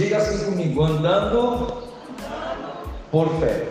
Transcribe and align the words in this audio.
Diga 0.00 0.16
assim 0.16 0.46
comigo, 0.46 0.82
andando 0.82 1.82
por 3.10 3.28
fé. 3.38 3.66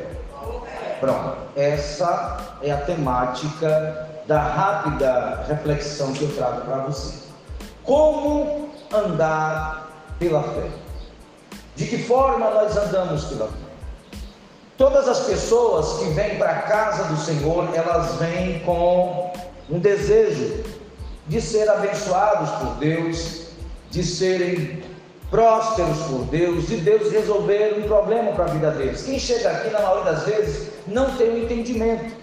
Pronto, 0.99 1.38
essa 1.55 2.38
é 2.62 2.70
a 2.70 2.78
temática 2.78 4.08
da 4.28 4.39
rápida 4.39 5.44
reflexão 5.47 6.13
que 6.13 6.26
eu 6.26 6.36
trago 6.36 6.62
para 6.62 6.83
você. 6.83 7.15
Como 7.83 8.69
andar 8.94 9.90
pela 10.19 10.44
fé? 10.44 10.69
De 11.76 11.87
que 11.87 11.97
forma 12.04 12.47
nós 12.51 12.77
andamos 12.77 13.26
pela 13.26 13.47
fé? 13.47 14.19
Todas 14.77 15.08
as 15.08 15.22
pessoas 15.22 15.97
que 15.97 16.12
vêm 16.12 16.38
para 16.38 16.52
a 16.52 16.62
casa 16.62 17.05
do 17.05 17.18
Senhor, 17.18 17.70
elas 17.73 18.18
vêm 18.18 18.59
com 18.59 19.34
um 19.68 19.80
desejo 19.80 20.64
de 21.26 21.41
ser 21.41 21.68
abençoados 21.68 22.52
por 22.52 22.76
Deus, 22.76 23.48
de 23.90 24.04
serem 24.04 24.89
prósperos 25.30 25.98
por 26.08 26.26
Deus, 26.26 26.68
de 26.68 26.78
Deus 26.78 27.12
resolver 27.12 27.76
um 27.78 27.88
problema 27.88 28.32
para 28.32 28.46
a 28.46 28.48
vida 28.48 28.72
deles. 28.72 29.04
Quem 29.04 29.20
chega 29.20 29.50
aqui, 29.50 29.70
na 29.70 29.80
maioria 29.80 30.12
das 30.12 30.24
vezes, 30.24 30.70
não 30.88 31.16
tem 31.16 31.30
o 31.30 31.34
um 31.34 31.38
entendimento. 31.38 32.20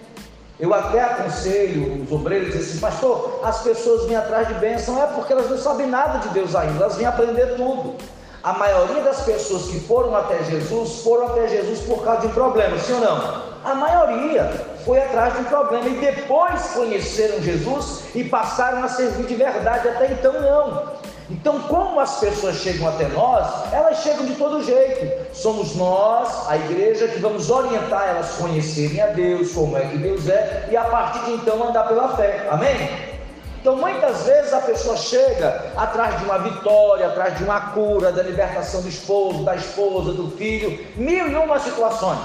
Eu 0.59 0.73
até 0.73 1.01
aconselho 1.01 2.03
os 2.03 2.11
obreiros 2.11 2.55
e 2.55 2.57
assim, 2.57 2.79
pastor, 2.79 3.41
as 3.43 3.61
pessoas 3.61 4.05
vêm 4.05 4.15
atrás 4.15 4.47
de 4.47 4.55
bênção, 4.55 5.01
é 5.01 5.05
porque 5.05 5.31
elas 5.31 5.49
não 5.49 5.57
sabem 5.57 5.87
nada 5.87 6.17
de 6.19 6.29
Deus 6.29 6.55
ainda, 6.55 6.83
elas 6.83 6.95
vêm 6.95 7.05
aprender 7.05 7.55
tudo. 7.55 7.95
A 8.43 8.53
maioria 8.53 9.03
das 9.03 9.21
pessoas 9.21 9.63
que 9.63 9.79
foram 9.81 10.15
até 10.15 10.43
Jesus 10.43 11.01
foram 11.01 11.27
até 11.27 11.47
Jesus 11.47 11.81
por 11.81 12.03
causa 12.03 12.21
de 12.21 12.27
um 12.27 12.31
problema, 12.31 12.77
sim 12.79 12.93
ou 12.93 13.01
não? 13.01 13.43
A 13.63 13.75
maioria 13.75 14.49
foi 14.85 14.99
atrás 14.99 15.33
de 15.33 15.41
um 15.41 15.43
problema 15.43 15.87
e 15.89 15.95
depois 15.95 16.61
conheceram 16.73 17.41
Jesus 17.41 18.03
e 18.15 18.23
passaram 18.23 18.83
a 18.83 18.87
servir 18.87 19.27
de 19.27 19.35
verdade, 19.35 19.89
até 19.89 20.11
então 20.11 20.33
não. 20.33 20.83
Então, 21.29 21.59
como 21.63 21.99
as 21.99 22.19
pessoas 22.19 22.55
chegam 22.55 22.87
até 22.87 23.05
nós, 23.09 23.73
elas 23.73 24.01
chegam 24.01 24.25
de 24.25 24.35
todo 24.35 24.63
jeito. 24.63 25.35
Somos 25.35 25.75
nós, 25.75 26.47
a 26.47 26.55
igreja, 26.55 27.07
que 27.07 27.19
vamos 27.19 27.49
orientar 27.49 28.07
elas 28.07 28.35
a 28.35 28.41
conhecerem 28.41 29.01
a 29.01 29.07
Deus, 29.07 29.51
como 29.51 29.77
é 29.77 29.81
que 29.81 29.97
Deus 29.97 30.29
é, 30.29 30.69
e 30.71 30.77
a 30.77 30.85
partir 30.85 31.25
de 31.25 31.33
então 31.33 31.67
andar 31.67 31.87
pela 31.87 32.15
fé. 32.15 32.47
Amém? 32.49 33.17
Então, 33.59 33.75
muitas 33.75 34.23
vezes 34.23 34.53
a 34.53 34.61
pessoa 34.61 34.95
chega 34.95 35.65
atrás 35.75 36.17
de 36.17 36.23
uma 36.23 36.37
vitória, 36.37 37.07
atrás 37.07 37.37
de 37.37 37.43
uma 37.43 37.59
cura, 37.71 38.13
da 38.13 38.23
libertação 38.23 38.81
do 38.81 38.87
esposo, 38.87 39.43
da 39.43 39.55
esposa, 39.55 40.13
do 40.13 40.31
filho, 40.37 40.79
mil 40.95 41.27
e 41.29 41.35
uma 41.35 41.59
situações. 41.59 42.19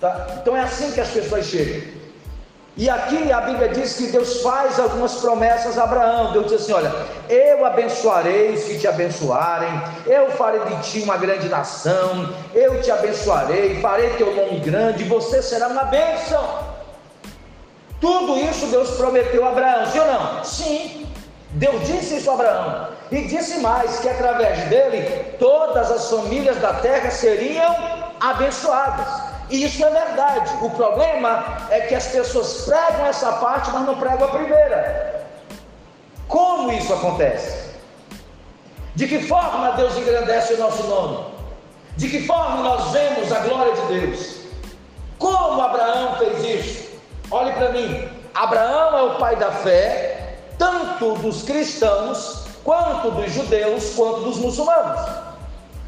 Tá? 0.00 0.38
Então, 0.40 0.56
é 0.56 0.62
assim 0.62 0.90
que 0.90 1.00
as 1.00 1.10
pessoas 1.10 1.46
chegam. 1.46 2.03
E 2.76 2.90
aqui 2.90 3.30
a 3.30 3.40
Bíblia 3.40 3.68
diz 3.68 3.94
que 3.94 4.08
Deus 4.08 4.42
faz 4.42 4.80
algumas 4.80 5.14
promessas 5.16 5.78
a 5.78 5.84
Abraão. 5.84 6.32
Deus 6.32 6.46
diz 6.46 6.62
assim: 6.62 6.72
Olha, 6.72 6.92
eu 7.28 7.64
abençoarei 7.64 8.52
os 8.52 8.64
que 8.64 8.78
te 8.80 8.88
abençoarem, 8.88 9.70
eu 10.06 10.32
farei 10.32 10.60
de 10.64 10.82
ti 10.82 11.00
uma 11.02 11.16
grande 11.16 11.48
nação, 11.48 12.34
eu 12.52 12.82
te 12.82 12.90
abençoarei, 12.90 13.80
farei 13.80 14.10
teu 14.14 14.34
nome 14.34 14.58
grande, 14.58 15.04
você 15.04 15.40
será 15.40 15.68
uma 15.68 15.84
bênção. 15.84 16.74
Tudo 18.00 18.36
isso 18.38 18.66
Deus 18.66 18.90
prometeu 18.96 19.46
a 19.46 19.50
Abraão, 19.50 19.86
sim 19.86 20.00
ou 20.00 20.06
não? 20.06 20.44
Sim. 20.44 21.06
Deus 21.52 21.86
disse 21.86 22.16
isso 22.16 22.28
a 22.28 22.34
Abraão. 22.34 22.88
E 23.12 23.20
disse 23.22 23.58
mais: 23.58 24.00
que 24.00 24.08
através 24.08 24.64
dele 24.64 25.36
todas 25.38 25.92
as 25.92 26.10
famílias 26.10 26.56
da 26.56 26.74
terra 26.74 27.08
seriam 27.12 27.72
abençoadas. 28.20 29.33
E 29.50 29.64
isso 29.64 29.84
é 29.84 29.90
verdade. 29.90 30.50
O 30.62 30.70
problema 30.70 31.66
é 31.70 31.80
que 31.82 31.94
as 31.94 32.06
pessoas 32.08 32.62
pregam 32.62 33.06
essa 33.06 33.32
parte, 33.34 33.70
mas 33.70 33.86
não 33.86 33.96
pregam 33.96 34.28
a 34.28 34.30
primeira. 34.30 35.26
Como 36.28 36.72
isso 36.72 36.92
acontece? 36.92 37.74
De 38.94 39.06
que 39.06 39.20
forma 39.26 39.72
Deus 39.72 39.96
engrandece 39.96 40.54
o 40.54 40.58
nosso 40.58 40.84
nome? 40.84 41.34
De 41.96 42.08
que 42.08 42.26
forma 42.26 42.62
nós 42.62 42.90
vemos 42.92 43.30
a 43.30 43.40
glória 43.40 43.72
de 43.72 44.00
Deus? 44.00 44.36
Como 45.18 45.60
Abraão 45.60 46.16
fez 46.16 46.64
isso? 46.64 46.90
Olhe 47.30 47.52
para 47.52 47.70
mim. 47.70 48.08
Abraão 48.34 48.98
é 48.98 49.02
o 49.02 49.18
pai 49.18 49.36
da 49.36 49.50
fé, 49.50 50.38
tanto 50.58 51.14
dos 51.14 51.42
cristãos, 51.42 52.46
quanto 52.64 53.10
dos 53.12 53.32
judeus, 53.32 53.94
quanto 53.94 54.20
dos 54.20 54.38
muçulmanos. 54.38 55.23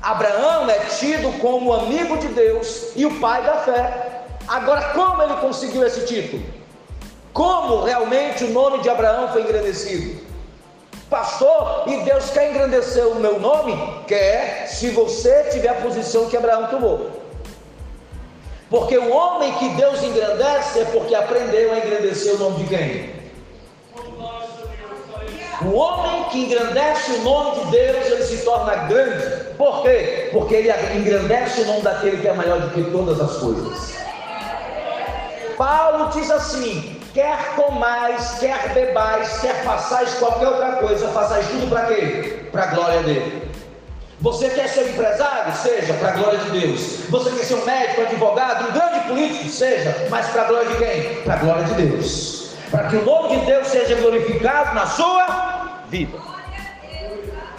Abraão 0.06 0.70
é 0.70 0.78
tido 1.00 1.36
como 1.40 1.72
amigo 1.72 2.16
de 2.18 2.28
Deus 2.28 2.92
e 2.94 3.04
o 3.04 3.18
pai 3.18 3.42
da 3.42 3.54
fé. 3.54 4.22
Agora, 4.46 4.90
como 4.90 5.20
ele 5.20 5.34
conseguiu 5.40 5.84
esse 5.84 6.06
título? 6.06 6.44
Como 7.32 7.82
realmente 7.82 8.44
o 8.44 8.50
nome 8.50 8.78
de 8.78 8.88
Abraão 8.88 9.32
foi 9.32 9.42
engrandecido? 9.42 10.24
Pastor, 11.10 11.88
e 11.88 12.04
Deus 12.04 12.30
quer 12.30 12.52
engrandecer 12.52 13.04
o 13.08 13.16
meu 13.16 13.40
nome? 13.40 13.76
Quer, 14.06 14.68
se 14.68 14.90
você 14.90 15.48
tiver 15.50 15.70
a 15.70 15.74
posição 15.74 16.26
que 16.26 16.36
Abraão 16.36 16.68
tomou. 16.68 17.10
Porque 18.70 18.96
o 18.96 19.12
homem 19.12 19.52
que 19.54 19.70
Deus 19.70 20.04
engrandece 20.04 20.82
é 20.82 20.84
porque 20.84 21.16
aprendeu 21.16 21.72
a 21.72 21.78
engrandecer 21.78 22.32
o 22.36 22.38
nome 22.38 22.62
de 22.62 22.68
quem? 22.68 23.15
O 25.62 25.74
homem 25.74 26.24
que 26.24 26.44
engrandece 26.44 27.12
o 27.12 27.22
nome 27.22 27.64
de 27.64 27.70
Deus, 27.70 28.06
ele 28.06 28.22
se 28.22 28.44
torna 28.44 28.74
grande. 28.86 29.54
Por 29.56 29.82
quê? 29.82 30.28
Porque 30.32 30.54
ele 30.54 30.70
engrandece 30.98 31.62
o 31.62 31.66
nome 31.66 31.82
daquele 31.82 32.18
que 32.18 32.28
é 32.28 32.32
maior 32.34 32.60
do 32.60 32.70
que 32.70 32.90
todas 32.90 33.20
as 33.20 33.36
coisas. 33.38 33.96
Paulo 35.56 36.10
diz 36.12 36.30
assim: 36.30 37.00
quer 37.14 37.54
comais, 37.54 38.36
quer 38.38 38.74
bebais, 38.74 39.38
quer 39.40 39.64
façais 39.64 40.14
qualquer 40.14 40.48
outra 40.48 40.72
coisa, 40.72 41.08
façais 41.08 41.46
tudo 41.48 41.70
para 41.70 41.86
quê? 41.86 42.48
Para 42.52 42.64
a 42.64 42.66
glória 42.66 43.02
dele. 43.02 43.50
Você 44.20 44.48
quer 44.50 44.68
ser 44.68 44.90
empresário? 44.90 45.54
Seja, 45.56 45.94
para 45.94 46.08
a 46.08 46.12
glória 46.12 46.38
de 46.38 46.60
Deus. 46.60 46.80
Você 47.08 47.30
quer 47.30 47.44
ser 47.44 47.54
um 47.54 47.64
médico, 47.64 48.02
advogado, 48.02 48.68
um 48.68 48.72
grande 48.72 49.08
político? 49.08 49.48
Seja, 49.50 50.06
mas 50.10 50.26
para 50.28 50.42
a 50.42 50.44
glória 50.44 50.68
de 50.68 50.76
quem? 50.76 51.22
Para 51.22 51.34
a 51.34 51.36
glória 51.38 51.64
de 51.64 51.74
Deus. 51.74 52.45
Para 52.70 52.88
que 52.88 52.96
o 52.96 53.04
nome 53.04 53.36
de 53.36 53.46
Deus 53.46 53.66
seja 53.68 53.94
glorificado 53.96 54.74
na 54.74 54.86
sua 54.86 55.84
vida 55.88 56.18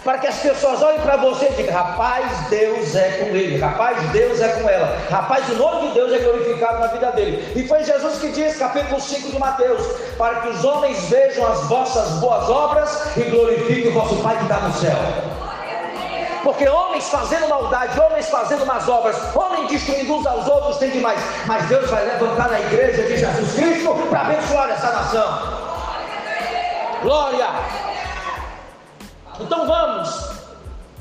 para 0.08 0.16
que 0.16 0.26
as 0.26 0.38
pessoas 0.38 0.82
olhem 0.82 1.00
para 1.00 1.18
você 1.18 1.50
e 1.50 1.52
digam: 1.52 1.74
rapaz, 1.74 2.48
Deus 2.48 2.94
é 2.94 3.10
com 3.18 3.26
ele, 3.26 3.58
rapaz, 3.58 3.98
Deus 4.10 4.40
é 4.40 4.48
com 4.48 4.66
ela, 4.66 4.96
rapaz, 5.10 5.46
o 5.50 5.54
nome 5.56 5.88
de 5.88 5.94
Deus 5.94 6.12
é 6.14 6.18
glorificado 6.20 6.80
na 6.80 6.86
vida 6.86 7.12
dele. 7.12 7.52
E 7.54 7.68
foi 7.68 7.84
Jesus 7.84 8.18
que 8.18 8.28
disse, 8.28 8.58
capítulo 8.58 8.98
5 8.98 9.30
de 9.30 9.38
Mateus: 9.38 9.86
para 10.16 10.36
que 10.36 10.48
os 10.48 10.64
homens 10.64 10.98
vejam 11.10 11.46
as 11.46 11.60
vossas 11.64 12.08
boas 12.20 12.48
obras 12.48 13.16
e 13.18 13.22
glorifiquem 13.24 13.88
o 13.88 13.92
vosso 13.92 14.16
Pai 14.22 14.34
que 14.38 14.44
está 14.44 14.60
no 14.60 14.72
céu. 14.72 15.37
Porque 16.48 16.66
homens 16.66 17.06
fazendo 17.10 17.46
maldade, 17.46 18.00
homens 18.00 18.30
fazendo 18.30 18.64
más 18.64 18.88
obras, 18.88 19.14
homens 19.36 19.68
destruindo 19.68 20.14
uns 20.14 20.26
aos 20.26 20.48
outros 20.48 20.78
tem 20.78 20.90
demais. 20.90 21.20
Mas 21.44 21.68
Deus 21.68 21.90
vai 21.90 22.06
levantar 22.06 22.50
a 22.50 22.58
igreja 22.58 23.02
de 23.02 23.18
Jesus 23.18 23.52
Cristo 23.52 23.94
para 24.08 24.22
abençoar 24.22 24.70
essa 24.70 24.90
nação. 24.90 25.38
Glória! 27.02 27.48
Então 29.38 29.66
vamos 29.66 30.30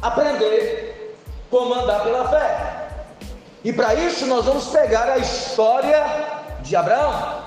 aprender 0.01 1.17
como 1.49 1.75
andar 1.75 2.01
pela 2.01 2.27
fé. 2.27 2.89
E 3.63 3.71
para 3.71 3.93
isso 3.93 4.25
nós 4.25 4.43
vamos 4.43 4.67
pegar 4.67 5.07
a 5.07 5.17
história 5.17 6.03
de 6.59 6.75
Abraão. 6.75 7.41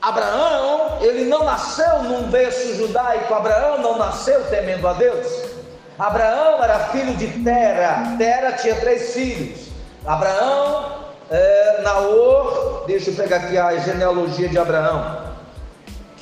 Abraão, 0.00 0.98
ele 1.00 1.24
não 1.24 1.42
nasceu 1.42 2.04
num 2.04 2.28
berço 2.28 2.76
judaico, 2.76 3.34
Abraão 3.34 3.78
não 3.78 3.98
nasceu 3.98 4.48
temendo 4.48 4.86
a 4.86 4.92
Deus. 4.92 5.55
Abraão 5.98 6.62
era 6.62 6.78
filho 6.90 7.14
de 7.16 7.26
Tera, 7.42 8.14
Tera 8.18 8.52
tinha 8.52 8.74
três 8.76 9.14
filhos. 9.14 9.68
Abraão, 10.04 11.06
é, 11.30 11.80
Naor, 11.82 12.84
deixa 12.86 13.10
eu 13.10 13.14
pegar 13.14 13.36
aqui 13.36 13.56
a 13.56 13.76
genealogia 13.78 14.48
de 14.48 14.58
Abraão. 14.58 15.24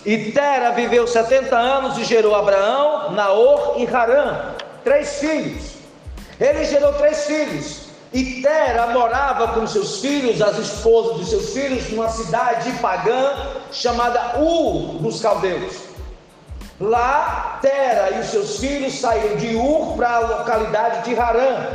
E 0.07 0.31
Tera 0.33 0.71
viveu 0.71 1.07
70 1.07 1.57
anos 1.57 1.99
e 1.99 2.05
gerou 2.05 2.35
Abraão, 2.37 3.13
Naor 3.13 3.75
e 3.79 3.87
Harã, 3.87 4.55
três 4.85 5.19
filhos. 5.19 5.75
Ele 6.39 6.65
gerou 6.65 6.93
três 6.95 7.25
filhos. 7.25 7.85
E 8.13 8.43
Tera 8.43 8.87
morava 8.89 9.49
com 9.49 9.67
seus 9.67 10.01
filhos, 10.01 10.41
as 10.41 10.57
esposas 10.57 11.17
de 11.17 11.31
seus 11.31 11.53
filhos, 11.53 11.91
numa 11.91 12.09
cidade 12.09 12.71
pagã 12.81 13.35
chamada 13.73 14.39
Ur 14.39 14.99
dos 15.01 15.21
Caldeus. 15.21 15.84
Lá, 16.81 17.59
Tera 17.63 18.11
e 18.17 18.21
os 18.21 18.27
seus 18.27 18.59
filhos 18.59 18.99
saíram 18.99 19.37
de 19.37 19.55
Ur 19.55 19.97
para 19.97 20.11
a 20.11 20.19
localidade 20.19 21.05
de 21.05 21.19
Harã. 21.19 21.69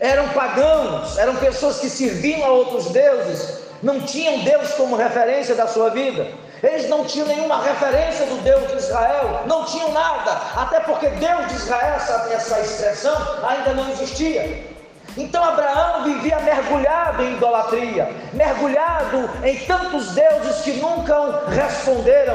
Eram 0.00 0.28
pagãos, 0.30 1.18
eram 1.18 1.36
pessoas 1.36 1.78
que 1.78 1.88
serviam 1.88 2.44
a 2.44 2.48
outros 2.48 2.86
deuses, 2.86 3.60
não 3.82 4.00
tinham 4.00 4.38
Deus 4.40 4.72
como 4.72 4.96
referência 4.96 5.54
da 5.54 5.66
sua 5.66 5.90
vida, 5.90 6.26
eles 6.62 6.88
não 6.88 7.04
tinham 7.04 7.28
nenhuma 7.28 7.62
referência 7.62 8.24
do 8.26 8.42
Deus 8.42 8.66
de 8.68 8.76
Israel, 8.76 9.42
não 9.46 9.64
tinham 9.64 9.92
nada, 9.92 10.32
até 10.56 10.80
porque 10.80 11.08
Deus 11.08 11.46
de 11.48 11.54
Israel, 11.54 11.94
essa, 11.94 12.28
essa 12.32 12.60
expressão 12.60 13.16
ainda 13.46 13.74
não 13.74 13.90
existia. 13.90 14.73
Então 15.16 15.44
Abraão 15.44 16.02
vivia 16.04 16.40
mergulhado 16.40 17.22
em 17.22 17.34
idolatria, 17.34 18.10
mergulhado 18.32 19.30
em 19.44 19.56
tantos 19.64 20.12
deuses 20.12 20.62
que 20.62 20.72
nunca 20.72 21.44
responderam. 21.48 22.34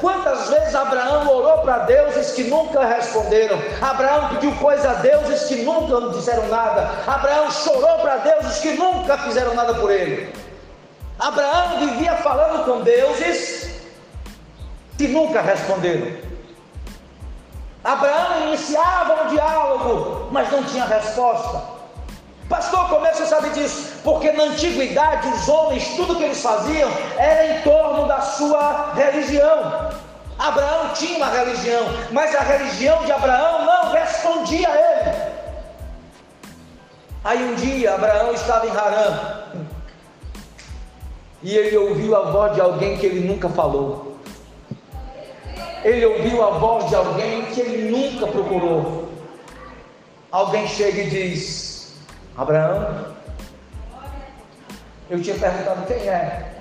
Quantas 0.00 0.48
vezes 0.48 0.74
Abraão 0.74 1.28
orou 1.28 1.58
para 1.58 1.78
deuses 1.80 2.32
que 2.32 2.44
nunca 2.44 2.84
responderam? 2.84 3.58
Abraão 3.82 4.28
pediu 4.28 4.54
coisa 4.56 4.90
a 4.90 4.94
deuses 4.94 5.48
que 5.48 5.62
nunca 5.64 6.16
disseram 6.16 6.46
nada. 6.48 6.90
Abraão 7.06 7.50
chorou 7.50 7.98
para 7.98 8.18
deuses 8.18 8.60
que 8.60 8.74
nunca 8.74 9.18
fizeram 9.18 9.54
nada 9.54 9.74
por 9.74 9.90
ele. 9.90 10.32
Abraão 11.18 11.80
vivia 11.80 12.16
falando 12.16 12.64
com 12.64 12.82
deuses 12.82 13.80
que 14.96 15.08
nunca 15.08 15.42
responderam. 15.42 16.16
Abraão 17.82 18.46
iniciava 18.46 19.24
um 19.24 19.28
diálogo, 19.28 20.28
mas 20.30 20.50
não 20.50 20.62
tinha 20.62 20.86
resposta. 20.86 21.73
Pastor, 22.48 22.88
como 22.88 23.06
é 23.06 23.10
que 23.10 23.16
você 23.18 23.26
sabe 23.26 23.50
disso? 23.50 24.00
Porque 24.04 24.30
na 24.32 24.44
antiguidade 24.44 25.28
os 25.28 25.48
homens, 25.48 25.88
tudo 25.96 26.16
que 26.16 26.24
eles 26.24 26.42
faziam 26.42 26.90
era 27.16 27.58
em 27.58 27.62
torno 27.62 28.06
da 28.06 28.20
sua 28.20 28.92
religião. 28.94 29.90
Abraão 30.38 30.92
tinha 30.94 31.16
uma 31.16 31.30
religião, 31.30 31.84
mas 32.10 32.34
a 32.34 32.40
religião 32.40 33.04
de 33.04 33.12
Abraão 33.12 33.64
não 33.64 33.92
respondia 33.92 34.68
a 34.68 34.76
ele. 34.76 35.34
Aí 37.24 37.42
um 37.42 37.54
dia 37.54 37.94
Abraão 37.94 38.34
estava 38.34 38.66
em 38.66 38.70
Harã 38.70 39.44
e 41.42 41.56
ele 41.56 41.76
ouviu 41.76 42.14
a 42.16 42.30
voz 42.30 42.54
de 42.54 42.60
alguém 42.60 42.98
que 42.98 43.06
ele 43.06 43.26
nunca 43.26 43.48
falou. 43.48 44.18
Ele 45.82 46.04
ouviu 46.04 46.42
a 46.42 46.50
voz 46.50 46.88
de 46.88 46.94
alguém 46.94 47.46
que 47.46 47.60
ele 47.60 47.90
nunca 47.90 48.26
procurou. 48.26 49.08
Alguém 50.30 50.66
chega 50.66 51.02
e 51.02 51.10
diz: 51.10 51.73
Abraão, 52.36 53.14
eu 55.08 55.22
tinha 55.22 55.38
perguntado 55.38 55.86
quem 55.86 56.08
é. 56.08 56.52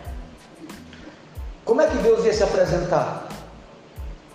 Como 1.65 1.81
é 1.81 1.87
que 1.87 1.97
Deus 1.97 2.23
ia 2.25 2.33
se 2.33 2.43
apresentar? 2.43 3.27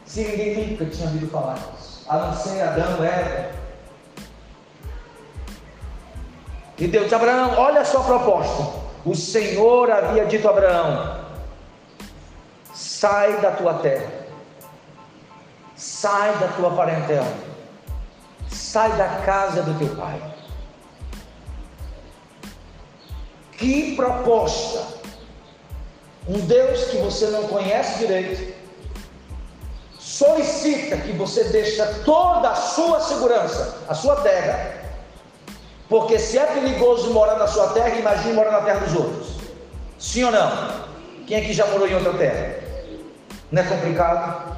Se 0.04 0.24
ninguém 0.24 0.70
nunca 0.70 0.86
tinha 0.86 1.06
ouvido 1.06 1.30
falar 1.30 1.54
disso, 1.54 2.04
a 2.08 2.16
não 2.16 2.34
ser 2.34 2.62
Adão, 2.62 3.04
Eva. 3.04 3.50
E 6.76 6.88
Deus 6.88 7.04
disse: 7.04 7.14
Abraão, 7.14 7.54
olha 7.56 7.82
a 7.82 7.84
sua 7.84 8.02
proposta. 8.02 8.88
O 9.04 9.14
Senhor 9.14 9.90
havia 9.90 10.24
dito 10.24 10.48
a 10.48 10.50
Abraão: 10.50 11.20
sai 12.74 13.40
da 13.40 13.52
tua 13.52 13.74
terra, 13.74 14.10
sai 15.76 16.36
da 16.38 16.48
tua 16.48 16.70
parentela, 16.72 17.32
sai 18.48 18.90
da 18.96 19.08
casa 19.24 19.62
do 19.62 19.78
teu 19.78 19.94
pai 19.94 20.37
Que 23.58 23.96
proposta! 23.96 24.86
Um 26.28 26.38
Deus 26.40 26.84
que 26.84 26.98
você 26.98 27.26
não 27.26 27.48
conhece 27.48 27.98
direito, 27.98 28.54
solicita 29.98 30.96
que 30.98 31.12
você 31.12 31.44
deixe 31.44 31.84
toda 32.04 32.50
a 32.50 32.54
sua 32.54 33.00
segurança, 33.00 33.78
a 33.88 33.94
sua 33.94 34.16
terra, 34.16 34.74
porque 35.88 36.18
se 36.18 36.38
é 36.38 36.46
perigoso 36.46 37.12
morar 37.12 37.36
na 37.36 37.48
sua 37.48 37.68
terra, 37.70 37.90
imagine 37.96 38.34
morar 38.34 38.52
na 38.52 38.60
terra 38.60 38.80
dos 38.80 38.94
outros. 38.94 39.28
Sim 39.98 40.24
ou 40.24 40.30
não? 40.30 40.86
Quem 41.26 41.38
aqui 41.38 41.52
já 41.52 41.66
morou 41.66 41.88
em 41.88 41.94
outra 41.94 42.14
terra? 42.14 42.60
Não 43.50 43.62
é 43.62 43.66
complicado? 43.66 44.56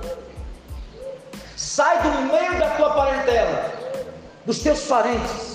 Sai 1.56 2.02
do 2.02 2.11
meio 2.32 2.58
da 2.58 2.70
tua 2.70 2.91
parentela, 2.91 3.73
dos 4.44 4.58
teus 4.58 4.81
parentes 4.82 5.50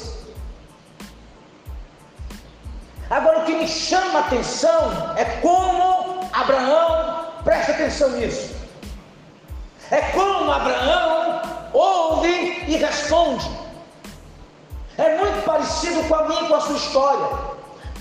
Agora, 3.09 3.39
o 3.39 3.45
que 3.45 3.53
me 3.53 3.67
chama 3.67 4.19
a 4.19 4.21
atenção 4.21 5.13
é 5.15 5.25
como 5.41 6.27
Abraão, 6.33 7.25
presta 7.43 7.73
atenção 7.73 8.09
nisso, 8.11 8.55
é 9.91 10.01
como 10.11 10.51
Abraão 10.51 11.41
ouve 11.71 12.63
e 12.67 12.77
responde. 12.77 13.49
É 14.97 15.17
muito 15.17 15.43
parecido 15.45 16.03
com 16.07 16.15
a 16.15 16.23
minha 16.23 16.41
e 16.43 16.47
com 16.47 16.55
a 16.55 16.61
sua 16.61 16.77
história. 16.77 17.27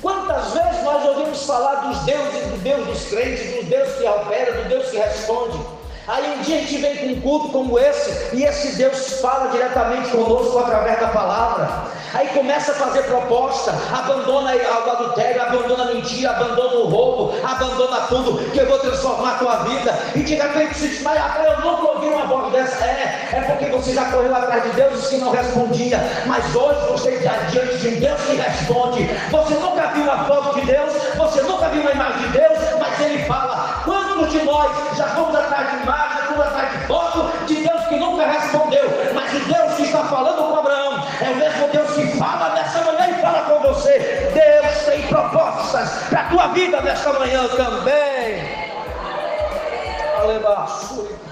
Quantas 0.00 0.52
vezes 0.52 0.82
nós 0.84 1.04
ouvimos 1.04 1.44
falar 1.44 1.74
dos 1.86 1.98
deuses, 2.00 2.46
do 2.48 2.58
Deus 2.62 2.86
dos 2.86 3.04
crentes, 3.08 3.56
do 3.56 3.64
Deus 3.68 3.94
que 3.94 4.06
opera, 4.06 4.62
do 4.62 4.68
Deus 4.68 4.90
que 4.90 4.96
responde? 4.96 5.58
Aí 6.06 6.36
um 6.36 6.42
dia 6.42 6.58
a 6.58 6.60
gente 6.60 6.76
vem 6.76 6.96
com 6.96 7.06
um 7.06 7.20
culto 7.22 7.48
como 7.48 7.78
esse, 7.78 8.36
e 8.36 8.44
esse 8.44 8.76
Deus 8.76 9.20
fala 9.22 9.50
diretamente 9.50 10.10
conosco 10.10 10.58
através 10.58 11.00
da 11.00 11.08
palavra. 11.08 11.84
Aí 12.12 12.28
começa 12.28 12.72
a 12.72 12.74
fazer 12.74 13.04
proposta, 13.04 13.74
abandona 13.90 14.54
o 14.54 14.90
adultério, 14.90 15.40
abandona 15.40 15.84
a 15.84 15.94
mentira, 15.94 16.30
abandona 16.30 16.74
o 16.76 16.88
roubo, 16.88 17.34
abandona 17.42 18.02
tudo, 18.02 18.38
que 18.50 18.58
eu 18.58 18.68
vou 18.68 18.78
transformar 18.78 19.32
a 19.32 19.38
tua 19.38 19.56
vida. 19.64 19.98
E 20.14 20.20
de 20.20 20.34
repente 20.34 20.74
se 20.74 20.88
diz, 20.88 21.02
mas 21.02 21.18
eu 21.42 21.60
nunca 21.60 21.92
ouvi 21.92 22.08
uma 22.08 22.26
voz 22.26 22.52
dessa. 22.52 22.84
É, 22.84 23.30
é 23.32 23.40
porque 23.40 23.70
você 23.70 23.94
já 23.94 24.04
correu 24.10 24.34
atrás 24.34 24.62
de 24.62 24.70
Deus 24.70 25.10
e 25.10 25.16
não 25.16 25.32
respondia. 25.32 25.98
Mas 26.26 26.54
hoje 26.54 26.80
você 26.86 27.10
está 27.12 27.32
diante 27.50 27.78
de 27.78 27.90
Deus 27.96 28.20
que 28.20 28.36
responde. 28.36 29.04
Você 29.30 29.54
nunca 29.54 29.86
viu 29.88 30.02
uma 30.02 30.24
foto 30.24 30.60
de 30.60 30.66
Deus, 30.66 30.92
você 31.16 31.40
nunca 31.40 31.68
viu 31.70 31.80
uma 31.80 31.92
imagem 31.92 32.20
de 32.20 32.28
Deus, 32.28 32.58
mas 32.78 33.00
ele 33.00 33.24
fala. 33.24 33.82
Quantos 34.14 34.30
de 34.30 34.44
nós 34.44 34.96
já 34.96 35.08
fomos 35.08 35.34
atrás 35.34 35.70
de 35.70 35.82
imagem, 35.82 36.18
já 36.18 36.26
fomos 36.26 36.46
atrás 36.46 36.70
de 36.70 36.86
foto 36.86 37.46
de 37.46 37.54
Deus 37.66 37.84
que 37.88 37.96
nunca 37.96 38.24
respondeu? 38.24 38.88
Mas 39.12 39.34
o 39.34 39.40
Deus 39.40 39.74
que 39.74 39.82
está 39.82 40.04
falando 40.04 40.52
com 40.52 40.56
Abraão 40.56 41.04
é 41.20 41.30
o 41.30 41.34
mesmo 41.34 41.68
Deus 41.68 41.90
que 41.90 42.16
fala 42.16 42.54
nessa 42.54 42.80
manhã 42.82 43.10
e 43.10 43.20
fala 43.20 43.42
com 43.42 43.58
você. 43.68 43.98
Deus 44.32 44.84
tem 44.84 45.02
propostas 45.08 46.04
para 46.08 46.20
a 46.20 46.24
tua 46.28 46.46
vida 46.48 46.80
nessa 46.82 47.12
manhã 47.12 47.44
também. 47.48 48.54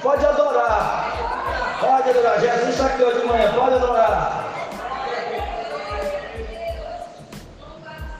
Pode 0.03 0.27
adorar. 0.27 1.13
Pode 1.79 2.11
adorar. 2.11 2.41
Jesus 2.41 2.69
está 2.71 2.87
aqui 2.87 3.03
hoje 3.05 3.21
de 3.21 3.27
manhã. 3.27 3.53
Pode 3.53 3.77
adorar. 3.77 4.45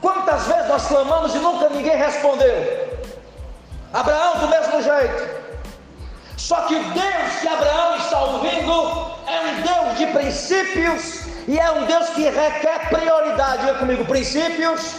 Quantas 0.01 0.47
vezes 0.47 0.69
nós 0.69 0.87
clamamos 0.87 1.35
e 1.35 1.39
nunca 1.39 1.69
ninguém 1.69 1.97
respondeu? 1.97 2.82
Abraão, 3.93 4.39
do 4.39 4.49
mesmo 4.49 4.83
jeito. 4.83 5.43
Só 6.37 6.63
que 6.63 6.75
o 6.75 6.83
Deus 6.83 7.41
que 7.41 7.49
Abraão 7.49 7.97
está 7.99 8.21
ouvindo 8.25 8.73
é 9.27 9.41
um 9.41 9.63
Deus 9.63 9.99
de 9.99 10.07
princípios 10.07 11.23
e 11.47 11.59
é 11.59 11.71
um 11.71 11.85
Deus 11.85 12.09
que 12.11 12.23
requer 12.23 12.89
prioridade. 12.89 13.67
Olha 13.67 13.75
comigo, 13.75 14.05
princípios. 14.07 14.97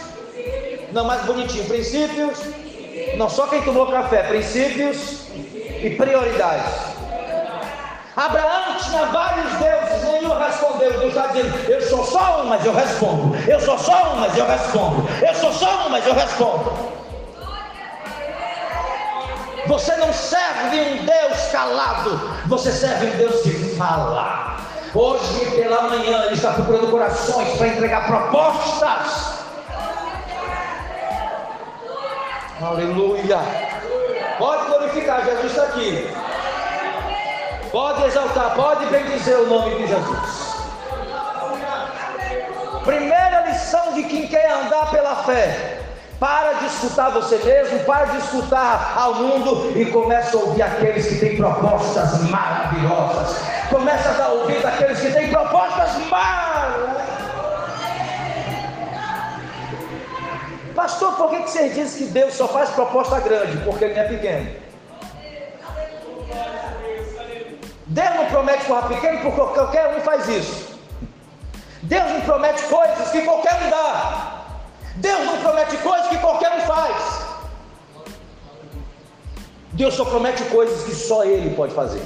Não, 0.92 1.04
mais 1.04 1.22
bonitinho, 1.22 1.64
princípios. 1.64 2.38
Não 3.16 3.28
só 3.28 3.46
quem 3.48 3.62
tomou 3.62 3.88
café, 3.88 4.22
princípios 4.22 5.26
e 5.34 5.94
prioridades. 5.96 6.94
Abraão 8.16 8.76
tinha 8.78 9.06
vários 9.06 9.52
deuses, 9.54 10.04
nenhum 10.04 10.38
respondeu. 10.38 10.92
Deus 10.92 11.14
está 11.14 11.26
dizendo: 11.26 11.68
Eu 11.68 11.82
sou 11.82 12.04
só 12.04 12.42
um, 12.42 12.46
mas 12.46 12.64
eu 12.64 12.72
respondo. 12.72 13.36
Eu 13.48 13.60
sou 13.60 13.76
só 13.76 14.12
um, 14.12 14.20
mas 14.20 14.38
eu 14.38 14.46
respondo. 14.46 15.08
Eu 15.20 15.34
sou 15.34 15.52
só 15.52 15.86
um, 15.86 15.90
mas 15.90 16.06
eu 16.06 16.14
respondo. 16.14 17.03
Você 19.66 19.96
não 19.96 20.12
serve 20.12 20.80
um 20.80 21.06
Deus 21.06 21.48
calado, 21.50 22.20
você 22.46 22.70
serve 22.70 23.06
um 23.06 23.16
Deus 23.16 23.42
que 23.42 23.76
fala. 23.76 24.58
Hoje 24.94 25.50
pela 25.56 25.82
manhã 25.82 26.24
Ele 26.24 26.34
está 26.34 26.52
procurando 26.52 26.90
corações 26.90 27.56
para 27.56 27.68
entregar 27.68 28.06
propostas. 28.06 29.44
Aleluia. 32.60 33.38
Pode 34.38 34.66
glorificar, 34.66 35.24
Jesus 35.24 35.46
está 35.46 35.62
aqui. 35.64 36.08
Pode 37.70 38.04
exaltar, 38.04 38.54
pode 38.54 38.86
bendizer 38.86 39.36
o 39.38 39.46
nome 39.46 39.76
de 39.76 39.86
Jesus. 39.88 40.54
Primeira 42.84 43.46
lição 43.48 43.94
de 43.94 44.02
quem 44.04 44.28
quer 44.28 44.50
andar 44.50 44.90
pela 44.90 45.16
fé 45.24 45.83
para 46.18 46.54
de 46.54 46.66
escutar 46.66 47.10
você 47.10 47.36
mesmo, 47.38 47.80
para 47.80 48.06
de 48.06 48.18
escutar 48.18 48.94
ao 48.96 49.14
mundo 49.14 49.78
e 49.78 49.86
começa 49.86 50.36
a 50.36 50.40
ouvir 50.40 50.62
aqueles 50.62 51.06
que 51.06 51.16
têm 51.16 51.36
propostas 51.36 52.22
maravilhosas. 52.30 53.36
Começa 53.68 54.22
a 54.22 54.28
ouvir 54.28 54.60
daqueles 54.62 55.00
que 55.00 55.10
têm 55.10 55.30
propostas 55.30 55.96
maravilhosas. 56.08 57.04
Pastor, 60.74 61.14
por 61.14 61.30
que 61.30 61.38
você 61.38 61.68
diz 61.68 61.94
que 61.94 62.06
Deus 62.06 62.34
só 62.34 62.48
faz 62.48 62.70
proposta 62.70 63.20
grande? 63.20 63.56
Porque 63.58 63.84
ele 63.84 63.98
é 63.98 64.04
pequeno. 64.04 64.50
Deus 67.86 68.14
não 68.16 68.26
promete 68.26 68.64
coisa 68.64 68.86
pequeno 68.88 69.20
porque 69.20 69.40
qualquer 69.40 69.96
um 69.96 70.00
faz 70.00 70.28
isso. 70.28 70.78
Deus 71.82 72.10
não 72.10 72.20
promete 72.22 72.62
coisas 72.64 73.10
que 73.10 73.22
qualquer 73.22 73.54
um 73.62 73.70
dá. 73.70 74.33
Deus 74.96 75.24
não 75.26 75.38
promete 75.38 75.76
coisas 75.78 76.08
que 76.08 76.18
qualquer 76.18 76.52
um 76.58 76.60
faz. 76.60 77.24
Deus 79.72 79.94
só 79.94 80.04
promete 80.04 80.44
coisas 80.44 80.84
que 80.84 80.94
só 80.94 81.24
Ele 81.24 81.54
pode 81.54 81.74
fazer. 81.74 82.02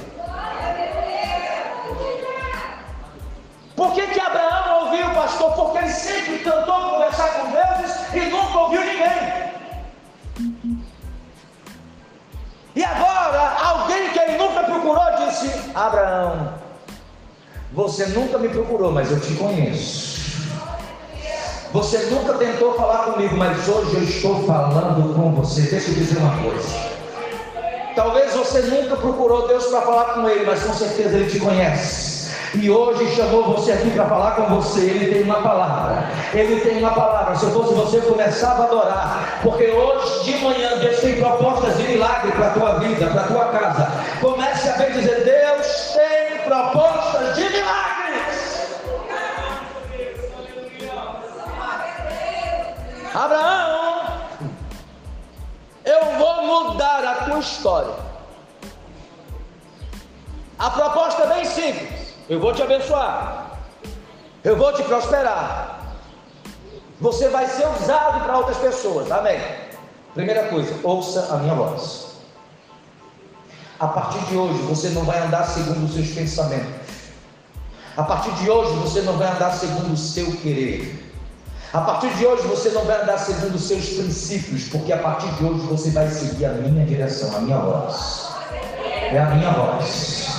Por 3.75 3.93
que, 3.93 4.07
que 4.07 4.19
Abraão 4.19 4.87
ouviu, 4.87 5.09
pastor? 5.11 5.53
Porque 5.53 5.77
ele 5.77 5.89
sempre 5.89 6.39
tentou 6.39 6.89
conversar 6.89 7.29
com 7.35 7.49
Deus 7.49 8.13
e 8.13 8.29
nunca 8.29 8.57
ouviu 8.57 8.81
ninguém. 8.81 9.49
E 12.75 12.83
agora, 12.83 13.55
alguém 13.63 14.09
que 14.09 14.19
ele 14.19 14.37
nunca 14.37 14.63
procurou 14.63 15.05
disse: 15.25 15.71
Abraão, 15.73 16.55
você 17.71 18.05
nunca 18.07 18.37
me 18.37 18.49
procurou, 18.49 18.91
mas 18.91 19.09
eu 19.11 19.19
te 19.21 19.33
conheço. 19.35 20.28
Você 21.71 21.97
nunca 22.09 22.33
tentou 22.33 22.73
falar 22.73 23.11
comigo, 23.11 23.37
mas 23.37 23.67
hoje 23.67 23.95
eu 23.95 24.03
estou 24.03 24.43
falando 24.43 25.13
com 25.13 25.31
você. 25.33 25.61
Deixa 25.61 25.91
eu 25.91 25.93
dizer 25.93 26.17
uma 26.17 26.35
coisa. 26.41 26.67
Talvez 27.95 28.33
você 28.33 28.61
nunca 28.61 28.95
procurou 28.95 29.47
Deus 29.47 29.67
para 29.67 29.81
falar 29.81 30.05
com 30.15 30.27
Ele, 30.27 30.45
mas 30.45 30.63
com 30.63 30.73
certeza 30.73 31.15
Ele 31.15 31.29
te 31.29 31.39
conhece. 31.39 32.31
E 32.55 32.71
hoje 32.71 33.15
chamou 33.15 33.55
você 33.55 33.73
aqui 33.73 33.91
para 33.91 34.05
falar 34.05 34.31
com 34.31 34.55
você. 34.55 34.79
Ele 34.79 35.13
tem 35.13 35.21
uma 35.21 35.43
palavra. 35.43 36.09
Ele 36.33 36.59
tem 36.59 36.79
uma 36.79 36.89
palavra. 36.89 37.35
Se 37.35 37.45
eu 37.45 37.51
fosse 37.51 37.75
você, 37.75 37.99
começava 38.01 38.63
a 38.63 38.65
adorar. 38.65 39.39
Porque 39.43 39.67
hoje 39.67 40.23
de 40.23 40.43
manhã 40.43 40.75
Deus 40.79 40.99
tem 40.99 41.17
propostas 41.17 41.77
de 41.77 41.83
milagre 41.83 42.31
para 42.31 42.47
a 42.47 42.51
tua 42.51 42.79
vida, 42.79 43.05
para 43.05 43.21
a 43.21 43.27
tua 43.27 43.45
casa. 43.45 43.91
Comece 44.19 44.58
história. 57.39 57.93
A 60.57 60.69
proposta 60.69 61.23
é 61.23 61.27
bem 61.27 61.45
simples. 61.45 62.13
Eu 62.27 62.39
vou 62.39 62.53
te 62.53 62.61
abençoar. 62.61 63.59
Eu 64.43 64.55
vou 64.57 64.73
te 64.73 64.83
prosperar. 64.83 65.79
Você 66.99 67.29
vai 67.29 67.47
ser 67.47 67.67
usado 67.67 68.23
para 68.23 68.37
outras 68.37 68.57
pessoas. 68.57 69.09
Amém. 69.11 69.39
Primeira 70.13 70.49
coisa, 70.49 70.75
ouça 70.83 71.33
a 71.33 71.37
minha 71.37 71.55
voz. 71.55 72.09
A 73.79 73.87
partir 73.87 74.19
de 74.25 74.35
hoje 74.35 74.59
você 74.63 74.89
não 74.89 75.05
vai 75.05 75.19
andar 75.19 75.45
segundo 75.45 75.85
os 75.85 75.93
seus 75.93 76.09
pensamentos. 76.09 76.89
A 77.95 78.03
partir 78.03 78.31
de 78.31 78.49
hoje 78.49 78.73
você 78.73 79.01
não 79.01 79.17
vai 79.17 79.29
andar 79.29 79.51
segundo 79.51 79.93
o 79.93 79.97
seu 79.97 80.29
querer. 80.37 81.08
A 81.71 81.81
partir 81.81 82.09
de 82.15 82.25
hoje 82.25 82.47
você 82.47 82.69
não 82.69 82.83
vai 82.83 82.99
andar 82.99 83.19
segundo 83.19 83.53
os 83.53 83.67
seus 83.67 83.89
princípios, 83.89 84.63
porque 84.69 84.91
a 84.91 84.97
partir 84.97 85.27
de 85.33 85.45
hoje 85.45 85.59
você 85.67 85.91
vai 85.91 86.09
seguir 86.09 86.45
a 86.45 86.53
minha 86.53 86.83
direção, 86.83 87.37
a 87.37 87.41
minha 87.41 87.59
voz. 87.59 88.27
É 89.11 89.19
a 89.19 89.25
minha 89.25 89.51
voz. 89.51 90.29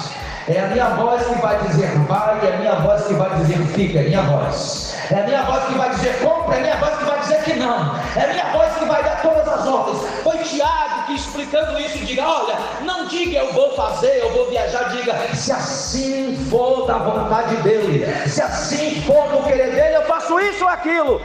É 0.48 0.58
a 0.58 0.66
minha 0.66 0.88
voz 0.96 1.24
que 1.24 1.34
vai 1.40 1.68
dizer 1.68 1.96
vai, 2.08 2.44
é 2.44 2.54
a 2.54 2.58
minha 2.58 2.74
voz 2.80 3.04
que 3.04 3.14
vai 3.14 3.38
dizer 3.38 3.58
fica, 3.66 4.00
é 4.00 4.06
a 4.06 4.08
minha 4.08 4.22
voz. 4.22 4.89
É 5.12 5.20
a 5.20 5.24
minha 5.24 5.42
voz 5.42 5.64
que 5.64 5.74
vai 5.74 5.90
dizer 5.90 6.20
compra, 6.20 6.54
é 6.54 6.58
a 6.58 6.62
minha 6.62 6.76
voz 6.76 6.96
que 6.96 7.04
vai 7.04 7.18
dizer 7.18 7.42
que 7.42 7.54
não. 7.54 7.96
É 8.16 8.24
a 8.24 8.28
minha 8.28 8.44
voz 8.52 8.74
que 8.76 8.84
vai 8.84 9.02
dar 9.02 9.20
todas 9.22 9.48
as 9.48 9.66
ordens. 9.66 10.08
Foi 10.22 10.38
Tiago 10.38 11.06
que 11.06 11.14
explicando 11.14 11.80
isso 11.80 11.98
diga: 11.98 12.28
olha, 12.28 12.56
não 12.82 13.06
diga 13.06 13.38
eu 13.38 13.52
vou 13.52 13.74
fazer, 13.74 14.20
eu 14.20 14.30
vou 14.32 14.48
viajar, 14.50 14.84
diga 14.90 15.14
se 15.34 15.50
assim 15.50 16.46
for 16.48 16.86
da 16.86 16.98
vontade 16.98 17.56
dele, 17.56 18.06
se 18.28 18.40
assim 18.40 19.02
for 19.02 19.28
do 19.28 19.42
querer 19.42 19.72
dele, 19.72 19.96
eu 19.96 20.04
faço 20.04 20.38
isso 20.38 20.62
ou 20.62 20.70
aquilo. 20.70 21.20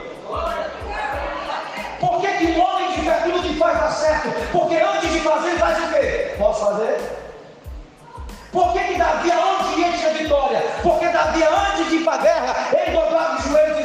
Por 1.99 2.21
que, 2.21 2.27
que 2.27 2.45
um 2.45 2.61
homem 2.61 2.91
de 2.91 3.01
fé 3.01 3.21
tudo 3.23 3.41
que 3.41 3.55
faz 3.55 3.79
dar 3.79 3.91
certo? 3.91 4.29
Porque 4.51 4.75
antes 4.75 5.11
de 5.11 5.19
fazer, 5.19 5.57
faz 5.57 5.77
o 5.77 5.93
quê? 5.93 6.35
Posso 6.37 6.65
fazer? 6.65 7.25
Por 8.51 8.71
que, 8.71 8.79
que 8.79 8.97
Davi, 8.97 9.31
aonde 9.31 9.81
ia 9.81 9.87
a 9.87 10.13
vitória? 10.13 10.63
Porque 10.81 11.07
Davi, 11.09 11.43
antes 11.43 11.89
de 11.89 11.95
ir 11.97 12.03
para 12.05 12.13
a 12.13 12.17
guerra, 12.17 12.55
ele 12.71 12.84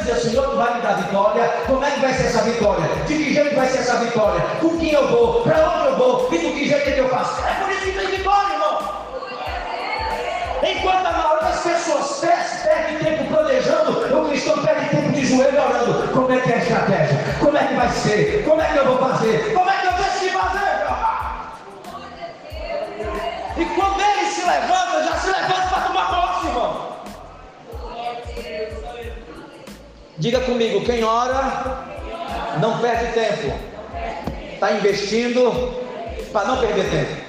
dizia: 0.01 0.15
Senhor, 0.19 0.49
tu 0.49 0.57
vai 0.57 0.73
me 0.75 0.81
dar 0.81 0.93
vitória? 0.97 1.43
Como 1.67 1.83
é 1.83 1.91
que 1.91 1.99
vai 1.99 2.13
ser 2.13 2.27
essa 2.27 2.41
vitória? 2.41 2.85
De 3.07 3.13
que 3.13 3.33
jeito 3.33 3.55
vai 3.55 3.67
ser 3.67 3.79
essa 3.79 3.97
vitória? 3.97 4.41
Com 4.59 4.77
quem 4.77 4.91
eu 4.91 5.07
vou? 5.07 5.41
Para 5.41 5.69
onde 5.69 5.87
eu 5.87 5.97
vou? 5.97 6.29
E 6.31 6.37
do 6.37 6.51
que 6.51 6.67
jeito 6.67 6.89
é 6.89 6.91
que 6.91 6.99
eu 6.99 7.09
faço? 7.09 7.41
É 7.45 7.53
por 7.63 7.71
isso 7.71 7.81
que 7.81 7.91
tem 7.91 8.07
vitória, 8.07 8.53
irmão. 8.53 9.01
Enquanto 10.63 11.05
a 11.05 11.11
maioria 11.11 11.47
das 11.47 11.61
pessoas 11.61 12.19
perde 12.63 13.03
tempo 13.03 13.25
planejando, 13.33 13.91
o 13.91 14.29
cristão 14.29 14.57
perde 14.63 14.89
tempo 14.89 15.11
de 15.11 15.25
joelho 15.25 15.61
orando. 15.61 16.07
Como 16.09 16.31
é 16.31 16.39
que 16.39 16.51
é 16.51 16.55
a 16.55 16.57
estratégia? 16.57 17.19
Como 17.39 17.57
é 17.57 17.63
que 17.67 17.73
vai 17.73 17.89
ser? 17.89 18.43
Como 18.43 18.61
é 18.61 18.65
que 18.65 18.77
eu 18.77 18.85
vou 18.85 18.97
fazer? 18.97 19.53
Diga 30.21 30.39
comigo, 30.41 30.85
quem 30.85 31.03
ora 31.03 31.83
não 32.59 32.77
perde 32.77 33.11
tempo. 33.11 33.57
Está 34.53 34.71
investindo 34.73 35.73
para 36.31 36.45
não 36.45 36.57
perder 36.59 36.87
tempo. 36.91 37.21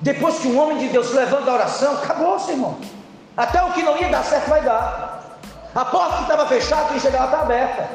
Depois 0.00 0.38
que 0.38 0.48
um 0.48 0.58
homem 0.58 0.78
de 0.78 0.88
Deus 0.88 1.12
levanta 1.12 1.42
da 1.42 1.52
oração, 1.52 1.92
acabou-se, 1.96 2.50
irmão. 2.50 2.78
Até 3.36 3.62
o 3.62 3.72
que 3.72 3.82
não 3.82 3.98
ia 3.98 4.08
dar 4.08 4.24
certo 4.24 4.48
vai 4.48 4.62
dar. 4.62 5.38
A 5.74 5.84
porta 5.84 6.16
que 6.16 6.22
estava 6.22 6.46
fechada, 6.46 6.88
quem 6.88 6.98
chegava 6.98 7.26
está 7.26 7.40
aberta. 7.40 7.90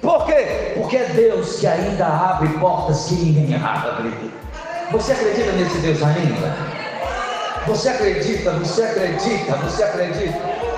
Por 0.00 0.26
quê? 0.26 0.72
Porque 0.74 0.96
é 0.96 1.04
Deus 1.04 1.60
que 1.60 1.66
ainda 1.68 2.08
abre 2.08 2.48
portas 2.58 3.04
que 3.04 3.14
ninguém 3.14 3.54
abre. 3.54 4.12
Você 4.90 5.12
acredita 5.12 5.52
nesse 5.52 5.78
Deus 5.78 6.02
ainda? 6.02 6.56
Você 7.68 7.88
acredita? 7.88 8.50
Você 8.54 8.82
acredita? 8.82 9.54
Você 9.58 9.84
acredita? 9.84 10.71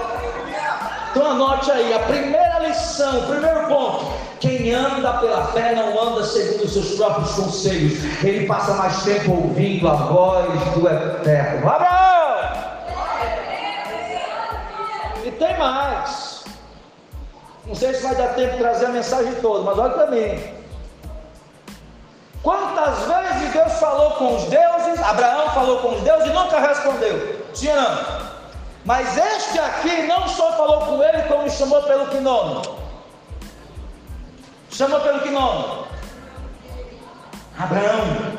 Então 1.15 1.31
anote 1.31 1.71
aí, 1.71 1.95
a 1.95 2.01
primeira 2.01 2.59
lição, 2.59 3.21
o 3.21 3.27
primeiro 3.29 3.69
ponto. 3.69 4.13
Quem 4.41 4.75
anda 4.75 5.13
pela 5.19 5.47
fé 5.53 5.73
não 5.73 6.09
anda 6.09 6.25
segundo 6.25 6.65
os 6.65 6.73
seus 6.73 6.97
próprios 6.97 7.31
conselhos. 7.37 8.25
Ele 8.25 8.49
passa 8.49 8.75
mais 8.75 9.01
tempo 9.05 9.31
ouvindo 9.31 9.89
a 9.89 9.95
voz 9.95 10.61
do 10.75 10.89
Eterno. 10.89 11.71
Abraão! 11.71 12.53
E 15.25 15.31
tem 15.31 15.57
mais. 15.57 16.45
Não 17.65 17.77
sei 17.77 17.95
se 17.95 18.03
vai 18.03 18.17
dar 18.17 18.35
tempo 18.35 18.55
de 18.55 18.59
trazer 18.59 18.87
a 18.87 18.89
mensagem 18.89 19.35
toda, 19.37 19.63
mas 19.63 19.79
olha 19.79 19.95
para 19.95 20.07
mim. 20.09 20.43
Quantas 22.43 22.99
vezes 22.99 23.53
Deus 23.53 23.73
falou 23.75 24.11
com 24.15 24.35
os 24.35 24.43
deuses, 24.47 25.01
Abraão 25.01 25.49
falou 25.51 25.79
com 25.79 25.95
os 25.95 26.01
deuses 26.01 26.27
e 26.27 26.33
nunca 26.33 26.59
respondeu? 26.59 27.41
Ou 27.69 27.77
não? 27.77 28.24
Mas 28.85 29.17
este 29.17 29.59
aqui 29.59 30.03
não 30.03 30.29
só 30.29 30.53
falou 30.53 30.81
com 30.81 31.03
ele, 31.03 31.23
como 31.23 31.51
chamou 31.51 31.83
pelo 31.83 32.07
que 32.09 32.21
nome? 32.21 32.69
Chamou 34.71 35.01
pelo 35.01 35.21
que 35.21 35.31
nome? 35.31 35.87
Abraão. 37.59 38.39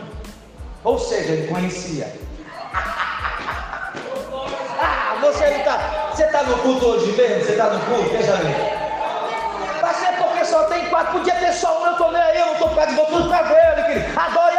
Ou 0.83 0.99
seja, 0.99 1.31
ele 1.33 1.47
conhecia. 1.47 2.13
ah, 4.79 5.17
você 5.21 5.45
está 5.45 6.09
você 6.11 6.27
tá 6.27 6.43
no 6.43 6.57
culto 6.59 6.85
hoje 6.85 7.11
mesmo? 7.13 7.43
Você 7.43 7.51
está 7.53 7.69
no 7.69 7.79
culto? 7.85 8.09
Veja 8.09 8.33
aí 8.33 8.75
só 10.45 10.63
tem 10.65 10.85
quatro, 10.85 11.19
podia 11.19 11.35
ter 11.35 11.51
só 11.53 11.81
um, 11.81 11.85
eu 11.85 12.11
nem 12.11 12.21
aí, 12.21 12.39
eu 12.39 12.45
não 12.45 12.53
estou 12.53 12.69
causa 12.69 12.91
de 12.91 12.95
vocês 12.95 13.25
para 13.25 13.43
ver 13.43 13.85
querido. 13.85 14.19
Adore. 14.19 14.54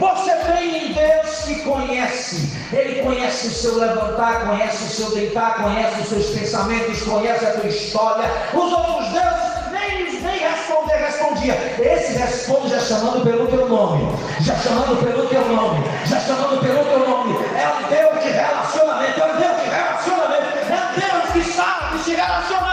Você 0.00 0.34
tem 0.34 0.86
em 0.86 0.92
Deus 0.94 1.42
que 1.44 1.60
conhece, 1.60 2.50
Ele 2.72 3.02
conhece 3.02 3.48
o 3.48 3.50
seu 3.50 3.78
levantar, 3.78 4.46
conhece 4.46 4.84
o 4.84 4.88
seu 4.88 5.10
deitar, 5.14 5.62
conhece 5.62 6.00
os 6.00 6.08
seus 6.08 6.26
pensamentos, 6.30 7.02
conhece 7.02 7.44
a 7.44 7.52
tua 7.52 7.68
história. 7.68 8.24
Os 8.54 8.72
outros 8.72 9.08
deuses 9.08 9.70
nem, 9.70 10.20
nem 10.22 10.38
responder, 10.38 10.96
respondia. 10.96 11.54
Esse 11.78 12.14
responde 12.14 12.70
já 12.70 12.80
chamando 12.80 13.22
pelo 13.22 13.46
teu 13.46 13.68
nome, 13.68 14.10
já 14.40 14.56
chamando 14.56 15.04
pelo 15.04 15.26
teu 15.28 15.44
nome, 15.46 15.84
já 16.06 16.18
chamando 16.20 16.60
pelo 16.60 16.82
teu 16.82 17.08
nome. 17.08 17.36
É 17.54 17.68
um 17.68 17.88
Deus 17.90 18.24
de 18.24 18.30
relacionamento, 18.30 19.20
é 19.20 19.24
um 19.24 19.38
Deus 19.38 19.62
de 19.62 19.68
relacionamento, 19.68 20.58
é 20.70 20.74
um 20.74 21.20
Deus 21.20 21.32
que 21.32 21.52
sabe 21.52 21.98
se 22.02 22.14
relacionar 22.14 22.70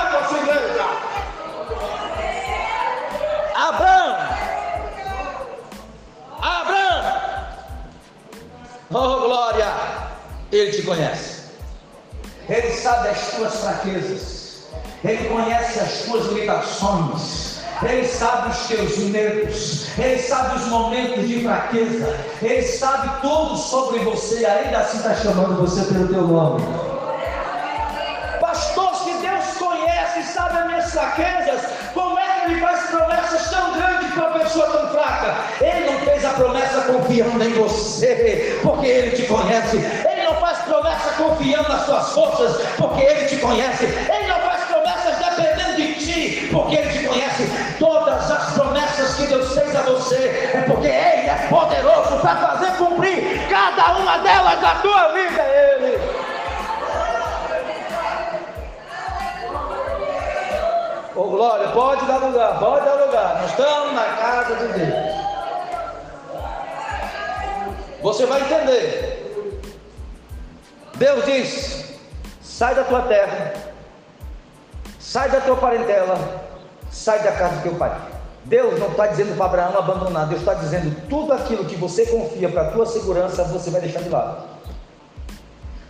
Abraão, 3.58 4.18
Abraão, 6.42 6.77
oh 8.94 9.20
glória, 9.22 9.74
Ele 10.52 10.72
te 10.72 10.82
conhece, 10.84 11.42
Ele 12.50 12.72
sabe 12.72 13.10
as 13.10 13.32
tuas 13.32 13.56
fraquezas, 13.56 14.68
Ele 15.04 15.30
conhece 15.30 15.80
as 15.80 16.02
tuas 16.04 16.26
limitações, 16.28 17.60
Ele 17.84 18.08
sabe 18.08 18.50
os 18.50 18.68
teus 18.68 18.98
medos, 18.98 19.88
Ele 19.98 20.20
sabe 20.20 20.56
os 20.58 20.66
momentos 20.68 21.28
de 21.28 21.44
fraqueza, 21.44 22.20
Ele 22.42 22.64
sabe 22.64 23.22
tudo 23.22 23.58
sobre 23.58 24.00
você, 24.00 24.46
ainda 24.46 24.80
assim 24.80 24.98
está 24.98 25.16
chamando 25.16 25.60
você 25.60 25.82
pelo 25.94 26.08
teu 26.08 26.28
nome. 26.28 26.87
Pessoa 34.58 34.68
tão 34.72 34.90
fraca? 34.90 35.36
Ele 35.62 35.92
não 35.92 36.00
fez 36.00 36.26
a 36.26 36.32
promessa 36.32 36.82
confiando 36.82 37.44
em 37.44 37.54
você, 37.54 38.60
porque 38.64 38.88
Ele 38.88 39.12
te 39.12 39.24
conhece. 39.24 39.78
Ele 39.78 40.24
não 40.24 40.36
faz 40.36 40.60
promessa 40.60 41.12
confiando 41.12 41.70
nas 41.70 41.86
suas 41.86 42.10
forças, 42.14 42.62
porque 42.78 43.04
Ele 43.04 43.28
te 43.28 43.38
conhece. 43.38 43.86
Ele 43.86 44.28
não 44.28 44.40
faz 44.40 44.64
promessas 44.64 45.18
dependendo 45.18 45.76
de 45.76 45.94
ti, 45.96 46.50
porque 46.52 46.76
Ele 46.76 46.92
te 46.92 47.08
conhece. 47.08 47.50
Todas 47.80 48.32
as 48.32 48.54
promessas 48.54 49.16
que 49.16 49.28
Deus 49.28 49.54
fez 49.54 49.76
a 49.76 49.82
você 49.82 50.52
é 50.54 50.64
porque 50.68 50.88
Ele 50.88 51.30
é 51.30 51.48
poderoso 51.50 52.20
para 52.20 52.36
fazer 52.36 52.72
cumprir 52.78 53.48
cada 53.50 53.98
uma 53.98 54.18
delas 54.18 54.62
na 54.62 54.76
tua 54.76 55.10
vida. 55.10 55.77
Oh, 61.20 61.30
glória, 61.32 61.70
pode 61.70 62.06
dar 62.06 62.18
lugar, 62.18 62.60
pode 62.60 62.86
dar 62.86 62.94
lugar. 62.94 63.42
Nós 63.42 63.50
estamos 63.50 63.92
na 63.94 64.04
casa 64.04 64.56
de 64.56 64.68
Deus. 64.74 65.16
Você 68.04 68.28
vai 68.28 68.40
entender. 68.40 69.66
Deus 70.94 71.26
diz: 71.26 71.86
sai 72.40 72.76
da 72.76 72.84
tua 72.84 73.02
terra, 73.02 73.52
sai 75.00 75.28
da 75.32 75.42
tua 75.42 75.56
parentela, 75.56 76.20
sai 76.92 77.24
da 77.24 77.32
casa 77.32 77.56
do 77.56 77.64
teu 77.64 77.74
pai. 77.74 78.00
Deus 78.46 78.80
não 78.80 78.90
está 78.90 79.08
dizendo 79.08 79.36
para 79.36 79.46
Abraão 79.48 79.76
abandonar, 79.80 80.28
Deus 80.28 80.42
está 80.42 80.54
dizendo 80.54 81.10
tudo 81.10 81.34
aquilo 81.34 81.66
que 81.66 81.76
você 81.76 82.06
confia 82.06 82.48
para 82.48 82.62
a 82.62 82.72
tua 82.72 82.86
segurança, 82.86 83.44
você 83.46 83.72
vai 83.72 83.82
deixar 83.82 84.04
de 84.04 84.10
lado. 84.10 84.44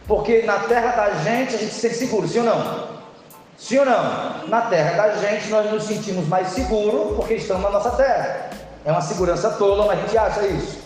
Porque 0.08 0.44
na 0.44 0.60
terra 0.60 0.96
da 0.96 1.16
gente 1.16 1.54
a 1.54 1.58
gente 1.58 1.74
se 1.74 1.82
sente 1.82 1.96
seguro, 1.96 2.26
sim 2.30 2.40
ou 2.40 2.46
não? 2.46 2.97
Sim 3.58 3.80
ou 3.80 3.86
não? 3.86 4.48
Na 4.48 4.62
terra 4.62 4.92
da 4.92 5.16
gente 5.18 5.50
nós 5.50 5.70
nos 5.72 5.84
sentimos 5.84 6.28
mais 6.28 6.50
seguros 6.50 7.16
porque 7.16 7.34
estamos 7.34 7.64
na 7.64 7.72
nossa 7.72 7.92
terra. 7.92 8.52
É 8.86 8.92
uma 8.92 9.02
segurança 9.02 9.50
tola, 9.52 9.88
mas 9.88 10.00
a 10.00 10.02
gente 10.04 10.18
acha 10.18 10.46
isso. 10.46 10.80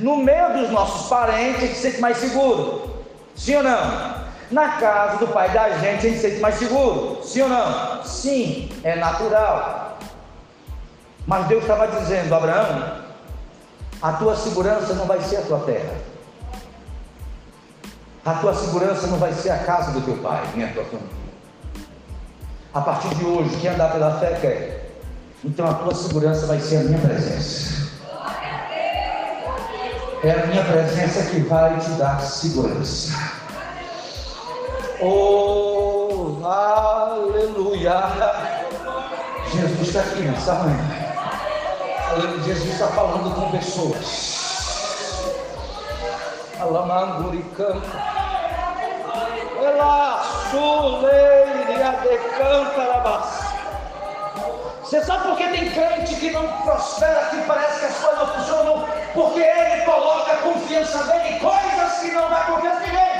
No 0.00 0.16
meio 0.16 0.52
dos 0.52 0.70
nossos 0.70 1.08
parentes 1.08 1.62
a 1.62 1.66
gente 1.66 1.74
se 1.74 1.82
sente 1.82 2.00
mais 2.00 2.16
seguro. 2.16 2.90
Sim 3.36 3.56
ou 3.56 3.62
não? 3.62 4.22
Na 4.50 4.68
casa 4.78 5.18
do 5.18 5.28
pai 5.28 5.48
da 5.50 5.70
gente 5.70 6.06
a 6.06 6.10
gente 6.10 6.16
se 6.16 6.28
sente 6.28 6.40
mais 6.40 6.56
seguro. 6.56 7.20
Sim 7.22 7.42
ou 7.42 7.48
não? 7.48 8.04
Sim, 8.04 8.68
é 8.82 8.96
natural. 8.96 9.96
Mas 11.24 11.46
Deus 11.46 11.62
estava 11.62 11.86
dizendo, 11.86 12.34
Abraão, 12.34 13.00
a 14.02 14.12
tua 14.14 14.34
segurança 14.34 14.92
não 14.94 15.06
vai 15.06 15.20
ser 15.20 15.36
a 15.36 15.42
tua 15.42 15.60
terra. 15.60 15.94
A 18.24 18.34
tua 18.34 18.54
segurança 18.54 19.06
não 19.06 19.18
vai 19.18 19.32
ser 19.32 19.50
a 19.50 19.58
casa 19.58 19.92
do 19.92 20.00
teu 20.00 20.16
pai, 20.16 20.42
nem 20.56 20.66
a 20.66 20.72
tua 20.72 20.84
família. 20.84 21.21
A 22.74 22.80
partir 22.80 23.14
de 23.16 23.24
hoje, 23.26 23.54
quem 23.60 23.68
andar 23.68 23.92
pela 23.92 24.18
fé 24.18 24.38
quer. 24.40 24.90
Então 25.44 25.68
a 25.68 25.74
tua 25.74 25.94
segurança 25.94 26.46
vai 26.46 26.58
ser 26.58 26.78
a 26.78 26.80
minha 26.84 26.98
presença. 26.98 27.90
É 30.24 30.30
a 30.30 30.46
minha 30.46 30.64
presença 30.64 31.30
que 31.30 31.40
vai 31.40 31.78
te 31.78 31.90
dar 31.90 32.18
segurança. 32.20 33.12
Oh, 35.00 36.38
aleluia. 36.46 37.92
Jesus 39.52 39.88
está 39.88 40.00
aqui 40.00 40.22
nessa 40.22 40.54
manhã. 40.54 41.02
Jesus 42.46 42.72
está 42.72 42.86
falando 42.88 43.34
com 43.34 43.50
pessoas. 43.50 44.40
Alamanguricanta. 46.58 48.21
Ela 49.62 50.20
suleiria 50.50 51.92
decanta 52.02 53.22
Você 54.82 55.04
sabe 55.04 55.28
por 55.28 55.36
que 55.36 55.48
tem 55.50 55.70
crente 55.70 56.16
que 56.16 56.30
não 56.32 56.48
prospera, 56.62 57.26
que 57.30 57.42
parece 57.42 57.78
que 57.78 57.86
as 57.86 57.94
coisas 57.94 58.18
não 58.18 58.26
funcionam? 58.26 58.88
Porque 59.14 59.40
ele 59.40 59.84
coloca 59.84 60.32
a 60.32 60.36
confiança 60.38 61.04
dele 61.04 61.36
em 61.36 61.38
coisas 61.38 61.98
que 62.00 62.10
não 62.10 62.28
dá 62.28 62.40
confiança 62.40 62.82
em 62.82 62.86
ninguém. 62.86 63.12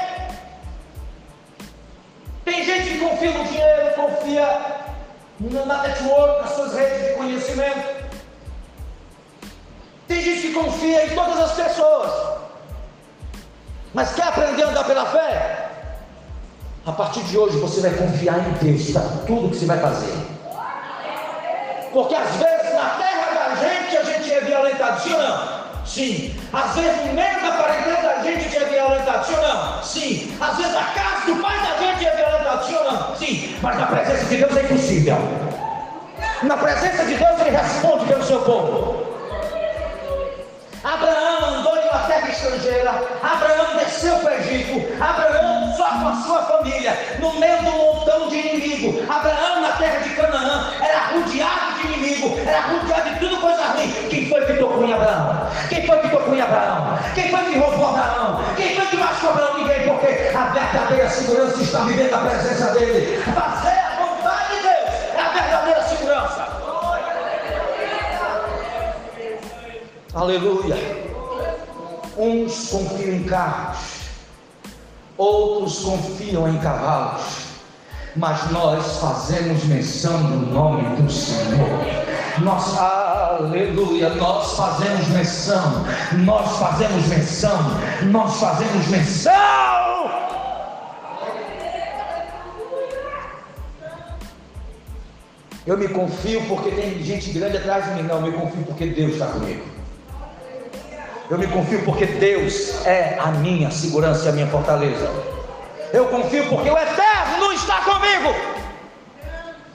Tem 2.44 2.64
gente 2.64 2.88
que 2.88 2.98
confia 2.98 3.30
no 3.30 3.44
dinheiro, 3.44 3.94
confia 3.94 4.82
na 5.38 5.82
network, 5.82 6.42
nas 6.42 6.50
suas 6.50 6.74
redes 6.74 7.06
de 7.06 7.14
conhecimento. 7.14 8.02
Tem 10.08 10.20
gente 10.20 10.40
que 10.40 10.52
confia 10.54 11.06
em 11.06 11.14
todas 11.14 11.38
as 11.38 11.52
pessoas. 11.52 12.10
Mas 13.94 14.12
quer 14.14 14.24
aprender 14.24 14.64
a 14.64 14.68
andar 14.70 14.84
pela 14.84 15.06
fé? 15.06 15.61
A 16.84 16.90
partir 16.90 17.22
de 17.22 17.38
hoje 17.38 17.58
você 17.58 17.80
vai 17.80 17.92
confiar 17.92 18.40
em 18.40 18.52
Deus 18.54 18.90
para 18.90 19.02
tudo 19.24 19.50
que 19.50 19.56
você 19.56 19.66
vai 19.66 19.78
fazer. 19.78 20.12
Porque 21.92 22.12
às 22.12 22.34
vezes 22.34 22.74
na 22.74 22.90
terra 22.98 23.30
da 23.34 23.54
gente 23.54 23.96
a 23.96 24.02
gente 24.02 24.32
é 24.32 24.40
violentado, 24.40 25.00
sim 25.00 25.12
ou 25.12 25.22
não? 25.22 25.62
Sim. 25.86 26.34
Às 26.52 26.74
vezes 26.74 27.06
no 27.06 27.12
meio 27.12 27.40
da 27.40 27.52
parentela 27.52 28.02
da 28.02 28.22
gente 28.24 28.56
é 28.56 28.64
violentado, 28.64 29.26
sim 29.26 29.34
ou 29.34 29.42
não? 29.42 29.82
Sim. 29.84 30.36
Às 30.40 30.56
vezes 30.56 30.74
a 30.74 30.82
casa 30.82 31.26
do 31.26 31.36
pai 31.40 31.56
da 31.60 31.76
gente 31.76 32.04
é 32.04 32.16
violentado, 32.16 32.66
sim 32.66 32.74
ou 32.74 32.92
não? 32.92 33.16
Sim. 33.16 33.56
Mas 33.62 33.78
na 33.78 33.86
presença 33.86 34.24
de 34.24 34.36
Deus 34.38 34.56
é 34.56 34.62
impossível. 34.62 35.18
Na 36.42 36.56
presença 36.56 37.04
de 37.04 37.14
Deus 37.14 37.40
ele 37.42 37.50
responde 37.50 38.06
pelo 38.06 38.24
seu 38.24 38.40
povo. 38.40 39.06
Abraão 40.82 41.21
estrangeira. 42.42 42.90
Abraão 43.22 43.76
desceu 43.78 44.16
para 44.16 44.32
o 44.32 44.34
Egito. 44.34 45.02
Abraão 45.02 45.74
só 45.76 45.88
com 45.88 46.08
a 46.08 46.16
sua 46.16 46.42
família, 46.42 46.96
no 47.20 47.32
meio 47.38 47.58
de 47.58 47.68
um 47.68 47.78
montão 47.78 48.28
de 48.28 48.36
inimigo. 48.36 49.02
Abraão 49.10 49.60
na 49.60 49.72
terra 49.72 50.00
de 50.00 50.10
Canaã 50.10 50.72
era 50.80 50.98
rodeado 51.12 51.80
de 51.80 51.86
inimigo, 51.86 52.38
era 52.46 52.60
rodeado 52.60 53.10
de 53.10 53.20
tudo 53.20 53.40
coisa 53.40 53.62
ruim. 53.64 53.90
Quem 54.10 54.28
foi 54.28 54.44
que 54.44 54.54
tocou 54.54 54.84
em 54.84 54.92
Abraão? 54.92 55.48
Quem 55.68 55.86
foi 55.86 55.98
que 55.98 56.08
tocou 56.08 56.34
em 56.34 56.40
Abraão? 56.40 56.98
Quem 57.14 57.30
foi 57.30 57.40
que 57.44 57.58
roubou 57.58 57.88
Abraão? 57.88 58.44
Quem 58.56 58.74
foi 58.74 58.86
que 58.86 58.96
machucou 58.96 59.30
Abraão? 59.30 59.58
Ninguém, 59.58 59.88
porque 59.88 60.36
a 60.36 60.44
verdadeira 60.46 61.08
segurança 61.08 61.62
está 61.62 61.78
vivendo 61.80 62.10
na 62.10 62.18
presença 62.18 62.74
dele. 62.74 63.22
Fazer 63.22 63.78
a 63.78 64.04
vontade 64.04 64.56
de 64.56 64.62
Deus 64.62 64.90
é 65.14 65.20
a 65.20 65.28
verdadeira 65.28 65.82
segurança. 65.82 66.48
Aleluia. 70.14 71.11
Uns 72.16 72.68
confiam 72.68 73.14
em 73.14 73.24
carros, 73.24 73.78
outros 75.16 75.78
confiam 75.80 76.46
em 76.48 76.58
cavalos, 76.58 77.22
mas 78.14 78.50
nós 78.50 78.98
fazemos 78.98 79.64
menção 79.64 80.22
do 80.24 80.52
nome 80.52 80.96
do 80.96 81.10
Senhor. 81.10 81.68
Nós, 82.42 82.76
aleluia, 82.76 84.10
nós 84.10 84.56
fazemos 84.56 85.08
menção, 85.08 85.84
nós 86.24 86.58
fazemos 86.58 87.06
menção, 87.06 87.58
nós 88.10 88.36
fazemos 88.38 88.86
menção. 88.88 89.32
Eu 95.64 95.78
me 95.78 95.88
confio 95.88 96.42
porque 96.48 96.70
tem 96.72 97.02
gente 97.02 97.30
grande 97.30 97.56
atrás 97.56 97.84
de 97.84 97.90
mim, 97.92 98.02
não, 98.02 98.16
eu 98.16 98.22
me 98.22 98.32
confio 98.32 98.64
porque 98.64 98.86
Deus 98.86 99.12
está 99.12 99.26
comigo. 99.28 99.71
Eu 101.32 101.38
me 101.38 101.46
confio 101.46 101.82
porque 101.82 102.04
Deus 102.04 102.84
é 102.84 103.18
a 103.18 103.28
minha 103.28 103.70
segurança 103.70 104.26
e 104.26 104.28
a 104.28 104.32
minha 104.32 104.46
fortaleza. 104.48 105.10
Eu 105.90 106.06
confio 106.08 106.46
porque 106.50 106.68
o 106.68 106.76
Eterno 106.76 107.50
está 107.54 107.80
comigo. 107.80 108.34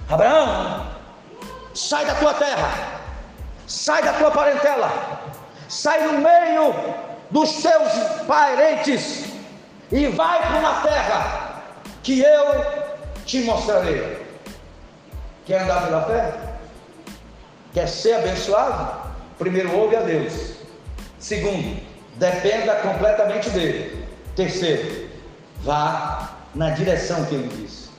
Abraão, 0.07 0.85
sai 1.73 2.05
da 2.05 2.13
tua 2.13 2.35
terra, 2.35 2.99
sai 3.65 4.03
da 4.03 4.13
tua 4.13 4.29
parentela, 4.29 4.91
sai 5.67 6.03
no 6.03 6.19
meio 6.19 6.75
dos 7.31 7.53
teus 7.53 7.91
parentes 8.27 9.25
e 9.91 10.09
vai 10.09 10.39
para 10.39 10.59
uma 10.59 10.81
terra 10.81 11.63
que 12.03 12.19
eu 12.19 12.65
te 13.25 13.41
mostrarei. 13.41 14.27
Quer 15.47 15.63
andar 15.63 15.87
pela 15.87 16.03
fé? 16.03 16.33
Quer 17.73 17.87
ser 17.87 18.13
abençoado? 18.13 19.09
Primeiro 19.39 19.75
ouve 19.75 19.95
a 19.95 20.01
Deus. 20.01 20.56
Segundo, 21.27 21.77
dependa 22.15 22.75
completamente 22.75 23.49
dele. 23.49 24.07
Terceiro, 24.33 25.09
vá 25.61 26.37
na 26.55 26.69
direção 26.69 27.25
que 27.25 27.35
ele 27.35 27.49
disse. 27.49 27.89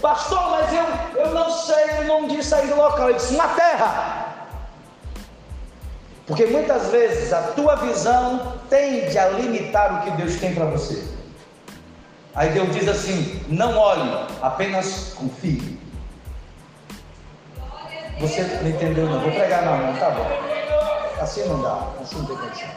Pastor, 0.00 0.52
mas 0.52 0.72
eu, 0.72 1.20
eu 1.22 1.34
não 1.34 1.50
sei, 1.50 1.84
ele 1.98 2.04
não 2.04 2.26
disse 2.28 2.54
aí 2.54 2.66
do 2.66 2.76
local, 2.76 3.10
ele 3.10 3.18
disse 3.18 3.34
na 3.34 3.48
terra. 3.48 4.46
Porque 6.26 6.46
muitas 6.46 6.88
vezes 6.88 7.30
a 7.30 7.42
tua 7.48 7.76
visão 7.76 8.54
tende 8.70 9.18
a 9.18 9.28
limitar 9.28 10.00
o 10.00 10.04
que 10.04 10.16
Deus 10.16 10.36
tem 10.36 10.54
para 10.54 10.64
você. 10.64 11.04
Aí 12.34 12.48
Deus 12.52 12.74
diz 12.74 12.88
assim: 12.88 13.44
não 13.48 13.76
olhe, 13.76 14.26
apenas 14.40 15.12
confie. 15.14 15.78
Você 18.18 18.42
não 18.62 18.70
entendeu, 18.70 19.10
não? 19.10 19.20
Vou 19.20 19.30
pregar 19.30 19.62
na 19.62 19.72
mão, 19.72 19.94
tá 19.98 20.10
bom. 20.12 20.59
Assim 21.20 21.44
não 21.46 21.60
dá, 21.60 21.86
assim 22.00 22.16
não 22.16 22.24
tem 22.24 22.36
condição. 22.36 22.68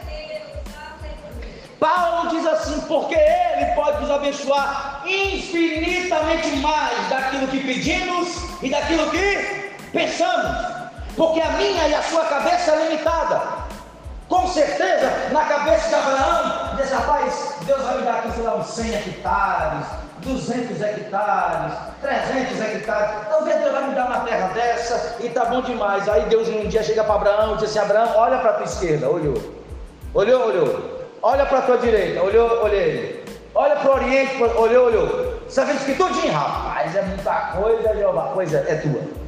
Paulo 1.80 2.28
diz 2.28 2.46
assim: 2.46 2.80
porque 2.82 3.14
Ele 3.14 3.72
pode 3.74 4.02
nos 4.02 4.10
abençoar 4.10 5.02
infinitamente 5.06 6.48
mais 6.56 7.08
daquilo 7.08 7.48
que 7.48 7.60
pedimos 7.60 8.28
e 8.62 8.70
daquilo 8.70 9.10
que 9.10 9.74
pensamos, 9.92 10.56
porque 11.16 11.40
a 11.40 11.50
minha 11.52 11.88
e 11.88 11.94
a 11.94 12.02
sua 12.02 12.24
cabeça 12.26 12.70
é 12.72 12.88
limitada. 12.88 13.64
Com 14.28 14.46
certeza, 14.48 15.10
na 15.32 15.44
cabeça 15.44 15.88
de 15.88 15.94
Abraão, 15.94 16.76
desse 16.76 16.94
rapaz, 16.94 17.54
Deus 17.62 17.82
vai 17.82 17.98
me 17.98 18.02
dar 18.04 18.14
aqui, 18.14 18.32
sei 18.32 18.42
lá, 18.42 18.56
uns 18.56 18.66
100 18.68 18.94
hectares, 18.94 19.86
200 20.22 20.80
hectares, 20.80 21.74
300 22.00 22.60
hectares. 22.60 23.28
Talvez 23.28 23.60
Deus 23.60 23.72
vai 23.72 23.88
me 23.88 23.94
dar 23.94 24.06
uma 24.06 24.20
terra 24.20 24.48
dessa 24.48 25.16
e 25.20 25.28
tá 25.28 25.44
bom 25.46 25.60
demais. 25.62 26.08
Aí 26.08 26.22
Deus 26.26 26.48
um 26.48 26.68
dia 26.68 26.82
chega 26.82 27.04
para 27.04 27.14
Abraão 27.14 27.54
e 27.54 27.56
diz 27.56 27.70
assim: 27.70 27.78
Abraão, 27.78 28.16
olha 28.16 28.38
para 28.38 28.54
tua 28.54 28.64
esquerda, 28.64 29.08
olhou, 29.08 29.36
olhou, 30.14 30.46
olhou, 30.46 31.08
olha 31.22 31.46
para 31.46 31.62
tua 31.62 31.78
direita, 31.78 32.22
olhou, 32.22 32.62
olhei, 32.62 33.24
olha 33.54 33.76
para 33.76 33.90
o 33.90 33.94
oriente, 33.94 34.42
olhou, 34.42 34.86
olhou. 34.86 35.34
Você 35.48 35.64
vendo 35.64 35.84
que 35.84 35.94
tudinho, 35.94 36.32
rapaz, 36.32 36.96
é 36.96 37.02
muita 37.02 37.32
coisa, 37.56 37.94
Jeová, 37.94 38.28
coisa 38.28 38.64
é 38.66 38.74
tua. 38.76 39.24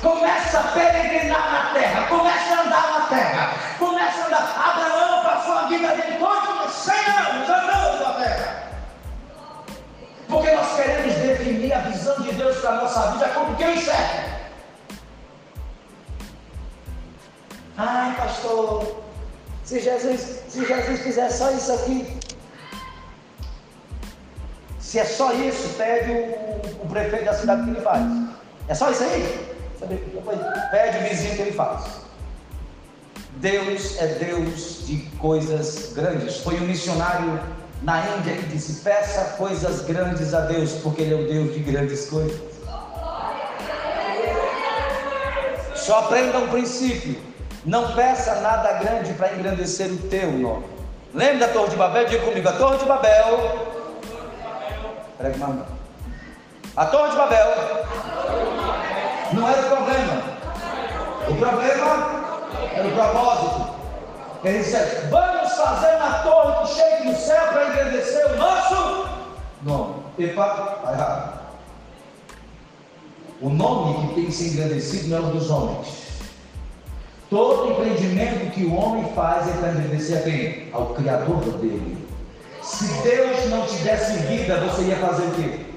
Começa 0.00 0.60
a 0.60 0.62
peregrinar 0.62 1.52
na 1.52 1.80
terra, 1.80 2.06
começa 2.06 2.54
a 2.54 2.60
andar 2.62 2.88
na 2.92 3.06
terra, 3.06 3.67
Porque 10.28 10.50
nós 10.50 10.76
queremos 10.76 11.14
definir 11.14 11.72
a 11.72 11.80
visão 11.80 12.20
de 12.20 12.32
Deus 12.32 12.58
para 12.58 12.70
a 12.70 12.82
nossa 12.82 13.12
vida 13.12 13.28
como 13.30 13.56
quem 13.56 13.80
serve. 13.80 14.28
Ai, 17.76 18.14
pastor, 18.16 19.02
se 19.64 19.80
Jesus, 19.80 20.42
se 20.48 20.66
Jesus 20.66 21.00
fizer 21.00 21.30
só 21.30 21.50
isso 21.50 21.72
aqui, 21.72 22.18
se 24.80 24.98
é 24.98 25.04
só 25.04 25.32
isso, 25.32 25.74
pede 25.76 26.10
o, 26.10 26.84
o 26.84 26.88
prefeito 26.88 27.24
da 27.24 27.34
cidade 27.34 27.64
que 27.64 27.70
ele 27.70 27.80
faz. 27.80 28.02
É 28.68 28.74
só 28.74 28.90
isso 28.90 29.04
aí? 29.04 29.56
Pede 30.70 30.98
o 30.98 31.08
vizinho 31.08 31.36
que 31.36 31.42
ele 31.42 31.52
faz. 31.52 31.84
Deus 33.36 33.96
é 33.98 34.06
Deus 34.14 34.86
de 34.86 34.96
coisas 35.18 35.92
grandes. 35.94 36.38
Foi 36.38 36.56
um 36.56 36.66
missionário 36.66 37.40
na 37.82 38.00
Índia 38.16 38.34
que 38.36 38.46
disse: 38.46 38.80
peça 38.82 39.36
coisas 39.36 39.82
grandes 39.82 40.34
a 40.34 40.40
Deus, 40.40 40.72
porque 40.82 41.02
Ele 41.02 41.14
é 41.14 41.16
o 41.16 41.26
Deus 41.26 41.54
de 41.54 41.60
grandes 41.60 42.08
coisas. 42.08 42.38
Só 45.74 46.00
aprenda 46.00 46.38
um 46.38 46.48
princípio: 46.48 47.18
não 47.64 47.92
peça 47.92 48.36
nada 48.36 48.74
grande 48.74 49.12
para 49.14 49.32
engrandecer 49.34 49.90
o 49.90 49.96
teu 50.08 50.32
nome. 50.32 50.66
Lembra 51.14 51.46
da 51.46 51.52
Torre 51.52 51.70
de 51.70 51.76
Babel? 51.76 52.06
Diga 52.06 52.24
comigo: 52.24 52.48
a 52.48 52.52
Torre 52.52 52.78
de 52.78 52.84
Babel. 52.84 53.68
A 56.76 56.86
Torre 56.86 57.10
de 57.10 57.16
Babel 57.16 57.54
não 59.32 59.48
era 59.48 59.60
o 59.60 59.76
problema. 59.76 60.22
O 61.28 61.34
problema 61.34 62.28
era 62.72 62.86
o 62.86 62.92
propósito. 62.92 63.68
Ele 64.44 64.58
disse: 64.58 64.76
Vamos 65.10 65.37
fazer 65.58 65.96
uma 65.96 66.12
torre 66.20 66.66
que 66.66 66.74
chegue 66.74 67.08
no 67.08 67.16
céu 67.16 67.48
para 67.48 67.68
engrandecer 67.68 68.32
o 68.32 68.36
nosso 68.36 69.08
nome. 69.62 69.94
Epa, 70.18 70.76
está 70.78 70.92
errado. 70.92 71.38
O 73.40 73.50
nome 73.50 74.08
que 74.08 74.14
tem 74.14 74.26
que 74.26 74.32
ser 74.32 74.48
engrandecido 74.48 75.08
não 75.08 75.16
é 75.18 75.20
o 75.20 75.32
dos 75.32 75.50
homens. 75.50 76.08
Todo 77.30 77.72
empreendimento 77.72 78.50
que 78.52 78.64
o 78.64 78.74
homem 78.74 79.12
faz 79.14 79.48
é 79.48 79.52
para 79.52 79.72
engrandecer 79.72 80.18
a 80.18 80.22
quem? 80.22 80.70
Ao 80.72 80.86
Criador 80.94 81.40
dele. 81.58 82.08
Se 82.62 82.86
Deus 83.02 83.48
não 83.50 83.66
te 83.66 83.76
desse 83.76 84.18
vida, 84.26 84.60
você 84.60 84.82
ia 84.82 84.96
fazer 84.96 85.22
o 85.24 85.30
quê? 85.32 85.67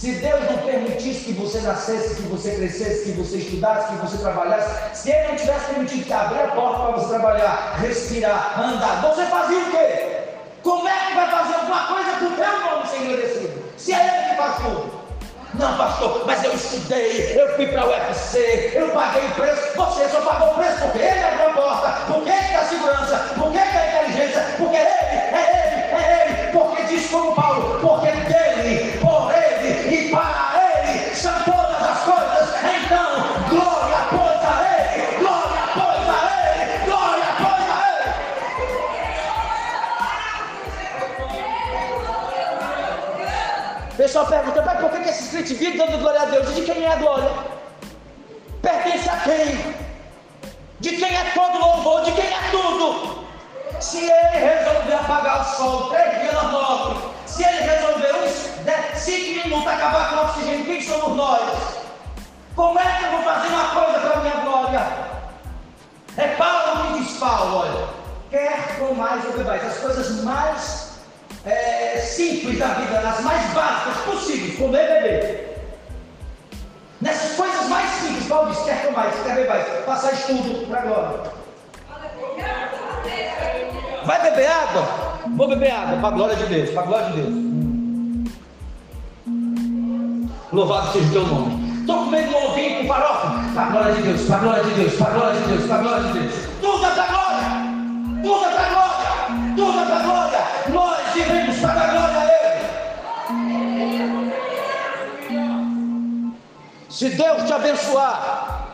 Se 0.00 0.12
Deus 0.12 0.40
não 0.50 0.56
permitisse 0.56 1.24
que 1.24 1.32
você 1.34 1.60
nascesse, 1.60 2.14
que 2.14 2.22
você 2.22 2.52
crescesse, 2.52 3.04
que 3.04 3.18
você 3.18 3.36
estudasse, 3.36 3.92
que 3.92 3.98
você 3.98 4.16
trabalhasse, 4.16 4.98
se 4.98 5.10
Ele 5.10 5.28
não 5.28 5.36
tivesse 5.36 5.66
permitido 5.66 6.06
que 6.06 6.12
abrir 6.14 6.40
a 6.40 6.48
porta 6.52 6.84
para 6.84 6.92
você 6.92 7.08
trabalhar, 7.10 7.76
respirar, 7.82 8.58
andar, 8.58 9.02
você 9.02 9.26
fazia 9.26 9.58
o 9.58 9.70
quê? 9.70 10.20
Como 10.62 10.88
é 10.88 10.92
que 11.06 11.14
vai 11.16 11.30
fazer 11.30 11.54
alguma 11.54 11.86
coisa 11.86 12.10
para 12.12 12.28
o 12.28 12.30
teu 12.30 12.70
nome 12.70 12.88
ser 12.88 12.96
engrandecido? 12.96 13.62
Se 13.76 13.92
é 13.92 13.98
Ele 13.98 14.30
que 14.30 14.36
faz 14.36 14.56
tudo. 14.56 15.00
Não, 15.52 15.76
pastor, 15.76 16.24
mas 16.26 16.44
eu 16.44 16.54
estudei, 16.54 17.38
eu 17.38 17.56
fui 17.56 17.66
para 17.66 17.84
o 17.84 17.90
UFC, 17.90 18.72
eu 18.72 18.88
paguei 18.92 19.26
o 19.26 19.30
preço. 19.32 19.76
Você 19.76 20.08
só 20.08 20.22
pagou 20.22 20.52
o 20.52 20.54
preço 20.54 20.80
porque 20.80 20.98
ele 20.98 21.24
abriu 21.24 21.50
a 21.50 21.52
porta, 21.52 21.88
porque 22.10 22.30
ele 22.30 22.52
dá 22.54 22.64
segurança, 22.64 23.16
porque 23.36 23.58
ele 23.58 23.70
dá 23.70 23.86
inteligência, 23.86 24.46
porque 24.56 24.76
ele, 24.76 24.88
é 24.88 25.92
ele, 25.92 26.02
é 26.02 26.24
ele, 26.24 26.58
porque 26.58 26.84
diz 26.84 27.10
como 27.10 27.34
Paulo, 27.34 27.78
porque 27.82 28.19
Louvado 90.90 90.92
seja 90.92 91.06
o 91.06 91.12
teu 91.12 91.26
nome. 91.26 91.80
Estou 91.80 92.04
comendo 92.04 92.36
um 92.36 92.50
ovinho 92.50 92.80
com 92.80 92.88
farofa, 92.88 93.28
para 93.54 93.62
a 93.62 93.66
glória 93.70 93.94
de 93.94 94.02
Deus, 94.02 94.22
para 94.22 94.36
a 94.36 94.38
glória 94.40 94.64
de 94.64 94.70
Deus, 94.70 94.94
para 94.94 95.06
a 95.06 95.10
glória 95.10 95.40
de 95.40 95.48
Deus, 95.48 95.66
para 95.66 95.74
a 95.74 95.78
glória 95.78 96.02
de 96.02 96.18
Deus. 96.18 96.34
Tudo 96.60 96.84
é 96.84 96.90
para 96.90 97.02
a 97.02 97.06
glória, 97.06 97.42
tudo 98.22 98.44
é 98.44 98.50
para 98.50 98.66
a 98.66 98.68
glória, 98.70 99.08
tudo 99.56 99.80
é 99.80 99.84
para 99.84 99.96
a 99.96 100.02
glória. 100.02 100.40
Nós 100.68 101.14
vivemos 101.14 101.58
para 101.58 101.80
a 101.80 101.86
glória 101.86 102.18
a 102.18 102.24
Ele. 102.24 102.60
Se 106.88 107.08
Deus 107.10 107.44
te 107.44 107.52
abençoar, 107.52 108.68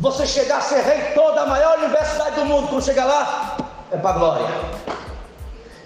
você 0.00 0.26
chegar 0.26 0.58
a 0.58 0.60
ser 0.60 0.82
rei 0.82 1.12
toda 1.14 1.42
a 1.42 1.46
maior 1.46 1.78
universidade 1.78 2.36
do 2.36 2.44
mundo, 2.46 2.68
quando 2.68 2.84
chegar 2.84 3.04
lá, 3.04 3.56
é 3.90 3.96
para 3.96 4.10
a 4.10 4.12
glória. 4.14 4.46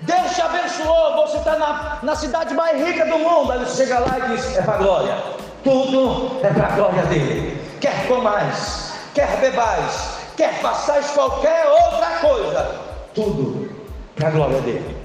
Deus 0.02 0.34
te 0.34 0.42
abençoou, 0.42 1.26
você 1.26 1.38
está 1.38 1.56
na, 1.56 1.98
na 2.02 2.16
cidade 2.16 2.54
mais 2.54 2.84
rica 2.84 3.06
do 3.06 3.18
mundo. 3.18 3.52
Aí 3.52 3.60
você 3.60 3.84
chega 3.84 4.00
lá 4.00 4.18
e 4.18 4.36
diz: 4.36 4.56
é 4.56 4.62
para 4.62 4.78
glória. 4.78 5.16
Tudo 5.62 6.40
é 6.44 6.48
para 6.48 6.66
a 6.66 6.70
glória 6.70 7.02
dele. 7.04 7.60
Quer 7.80 8.08
comais, 8.08 8.94
quer 9.14 9.40
bebais, 9.40 10.18
quer 10.36 10.54
façais 10.60 11.10
qualquer 11.12 11.66
outra 11.66 12.18
coisa, 12.20 12.80
tudo 13.14 13.70
para 14.16 14.28
a 14.28 14.30
glória 14.30 14.60
dele. 14.60 14.96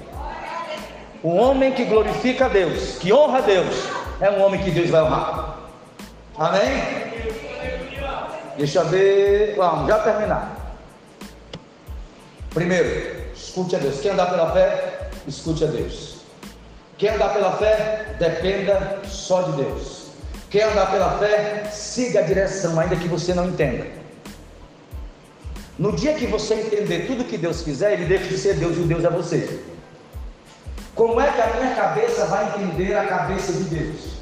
O 1.21 1.35
homem 1.35 1.73
que 1.73 1.85
glorifica 1.85 2.45
a 2.45 2.49
Deus, 2.49 2.97
que 2.97 3.13
honra 3.13 3.39
a 3.39 3.41
Deus, 3.41 3.87
é 4.19 4.29
um 4.31 4.43
homem 4.43 4.61
que 4.61 4.71
Deus 4.71 4.89
vai 4.89 5.01
honrar. 5.03 5.57
Amém? 6.37 6.83
Deixa 8.57 8.79
eu 8.79 8.85
ver. 8.85 9.55
Vamos, 9.55 9.87
já 9.87 9.99
terminar. 9.99 10.55
Primeiro, 12.51 13.16
escute 13.37 13.75
a 13.75 13.79
Deus. 13.79 13.99
Quem 13.99 14.11
andar 14.11 14.29
pela 14.29 14.51
fé, 14.51 15.09
escute 15.27 15.63
a 15.63 15.67
Deus. 15.67 16.17
Quem 16.97 17.09
andar 17.09 17.33
pela 17.33 17.51
fé, 17.57 18.15
dependa 18.19 19.01
só 19.05 19.43
de 19.43 19.63
Deus. 19.63 20.07
Quem 20.49 20.61
andar 20.63 20.89
pela 20.89 21.17
fé, 21.17 21.69
siga 21.71 22.19
a 22.19 22.23
direção, 22.23 22.79
ainda 22.79 22.95
que 22.95 23.07
você 23.07 23.33
não 23.33 23.49
entenda. 23.49 23.85
No 25.77 25.95
dia 25.95 26.15
que 26.15 26.25
você 26.25 26.55
entender 26.55 27.05
tudo 27.05 27.25
que 27.25 27.37
Deus 27.37 27.61
fizer, 27.61 27.93
Ele 27.93 28.05
deixa 28.05 28.25
de 28.25 28.37
ser 28.37 28.55
Deus 28.55 28.77
e 28.77 28.79
o 28.79 28.87
Deus 28.87 29.03
é 29.03 29.09
você. 29.09 29.61
Como 30.95 31.21
é 31.21 31.31
que 31.31 31.41
a 31.41 31.53
minha 31.53 31.75
cabeça 31.75 32.25
vai 32.25 32.47
entender 32.47 32.97
a 32.97 33.05
cabeça 33.05 33.53
de 33.53 33.63
Deus? 33.65 34.17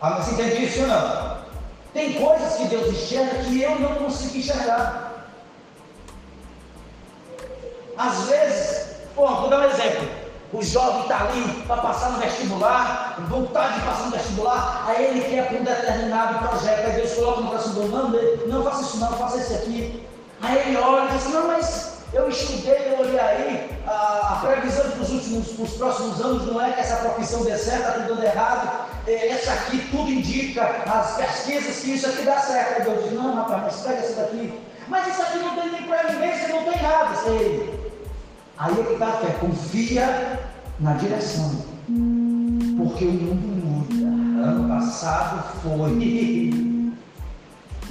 Ah, 0.00 0.22
você 0.22 0.32
entende 0.32 0.64
isso 0.64 0.80
ou 0.80 0.86
não? 0.86 1.44
Tem 1.92 2.14
coisas 2.14 2.54
que 2.54 2.64
Deus 2.68 2.88
enxerga 2.88 3.44
que 3.44 3.60
eu 3.60 3.78
não 3.78 3.94
consigo 3.96 4.38
enxergar. 4.38 5.13
Às 7.96 8.24
vezes, 8.24 8.86
pô, 9.14 9.26
vou 9.26 9.48
dar 9.48 9.60
um 9.60 9.70
exemplo. 9.70 10.08
o 10.52 10.62
jovem 10.62 11.02
está 11.02 11.24
ali 11.24 11.62
para 11.66 11.76
passar 11.78 12.10
no 12.10 12.18
vestibular, 12.18 13.16
vontade 13.28 13.74
de 13.74 13.80
passar 13.86 14.04
no 14.04 14.10
vestibular, 14.12 14.84
aí 14.86 15.04
ele 15.06 15.20
quer 15.22 15.48
para 15.48 15.58
um 15.58 15.64
determinado 15.64 16.48
projeto, 16.48 16.86
aí 16.86 16.92
Deus 16.92 17.14
coloca 17.14 17.40
no 17.40 17.48
coração 17.48 17.72
do 17.72 17.88
não, 17.88 18.10
não 18.46 18.64
faça 18.64 18.82
isso 18.82 18.98
não, 18.98 19.12
faça 19.12 19.38
esse 19.38 19.54
aqui. 19.54 20.06
Aí 20.42 20.58
ele 20.68 20.76
olha 20.76 21.10
e 21.10 21.16
diz, 21.16 21.28
não, 21.30 21.46
mas 21.48 21.94
eu 22.12 22.28
estudei, 22.28 22.92
eu 22.92 23.00
olhei 23.00 23.18
aí, 23.18 23.70
a, 23.86 24.34
a 24.34 24.46
previsão 24.46 24.90
para 24.90 25.00
os 25.00 25.10
últimos, 25.10 25.48
para 25.48 25.64
os 25.64 25.72
próximos 25.72 26.20
anos 26.20 26.46
não 26.46 26.64
é 26.64 26.72
que 26.72 26.80
essa 26.80 26.96
profissão 26.96 27.42
dê 27.42 27.56
certo, 27.56 27.80
está 27.80 27.92
tudo 27.92 28.08
dando 28.14 28.24
errado. 28.24 28.86
É, 29.06 29.28
essa 29.28 29.52
aqui 29.52 29.88
tudo 29.90 30.10
indica, 30.10 30.62
as 30.86 31.16
pesquisas 31.16 31.76
que 31.80 31.94
isso 31.94 32.06
aqui 32.06 32.22
dá 32.22 32.38
certo. 32.38 32.78
Aí 32.78 32.82
Deus 32.82 33.04
diz, 33.04 33.12
não, 33.12 33.34
rapaz, 33.34 33.62
mas 33.62 33.76
pega 33.80 33.98
essa 33.98 34.22
daqui. 34.22 34.60
Mas 34.86 35.06
isso 35.08 35.22
aqui 35.22 35.38
não 35.38 35.54
tem 35.56 35.72
nem 35.72 35.82
previdência, 35.82 36.48
não 36.48 36.64
tem 36.64 36.82
nada. 36.82 37.16
Sei. 37.16 37.83
Aí 38.56 38.72
é 38.72 38.84
que 38.84 39.02
a 39.02 39.06
fé, 39.06 39.36
confia 39.40 40.38
na 40.78 40.92
direção. 40.94 41.50
Porque 42.76 43.04
o 43.04 43.12
mundo 43.12 43.64
muda. 43.64 44.48
Ano 44.48 44.68
passado 44.68 45.42
foi 45.60 46.52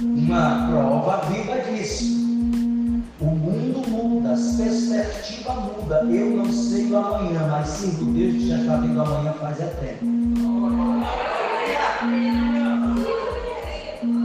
uma 0.00 0.68
prova 0.68 1.26
viva 1.26 1.60
disso. 1.70 2.04
O 3.20 3.26
mundo 3.26 3.88
muda, 3.90 4.32
as 4.32 4.56
perspectivas 4.56 5.56
mudam. 5.56 6.10
Eu 6.10 6.30
não 6.38 6.50
sei 6.50 6.90
o 6.90 6.96
amanhã, 6.96 7.46
mas 7.50 7.68
sim 7.68 7.90
o 8.00 8.06
Deus 8.12 8.32
que 8.32 8.48
já 8.48 8.56
está 8.58 8.76
vendo 8.76 9.02
amanhã 9.02 9.34
faz 9.34 9.60
é 9.60 9.66
tempo. 9.66 10.06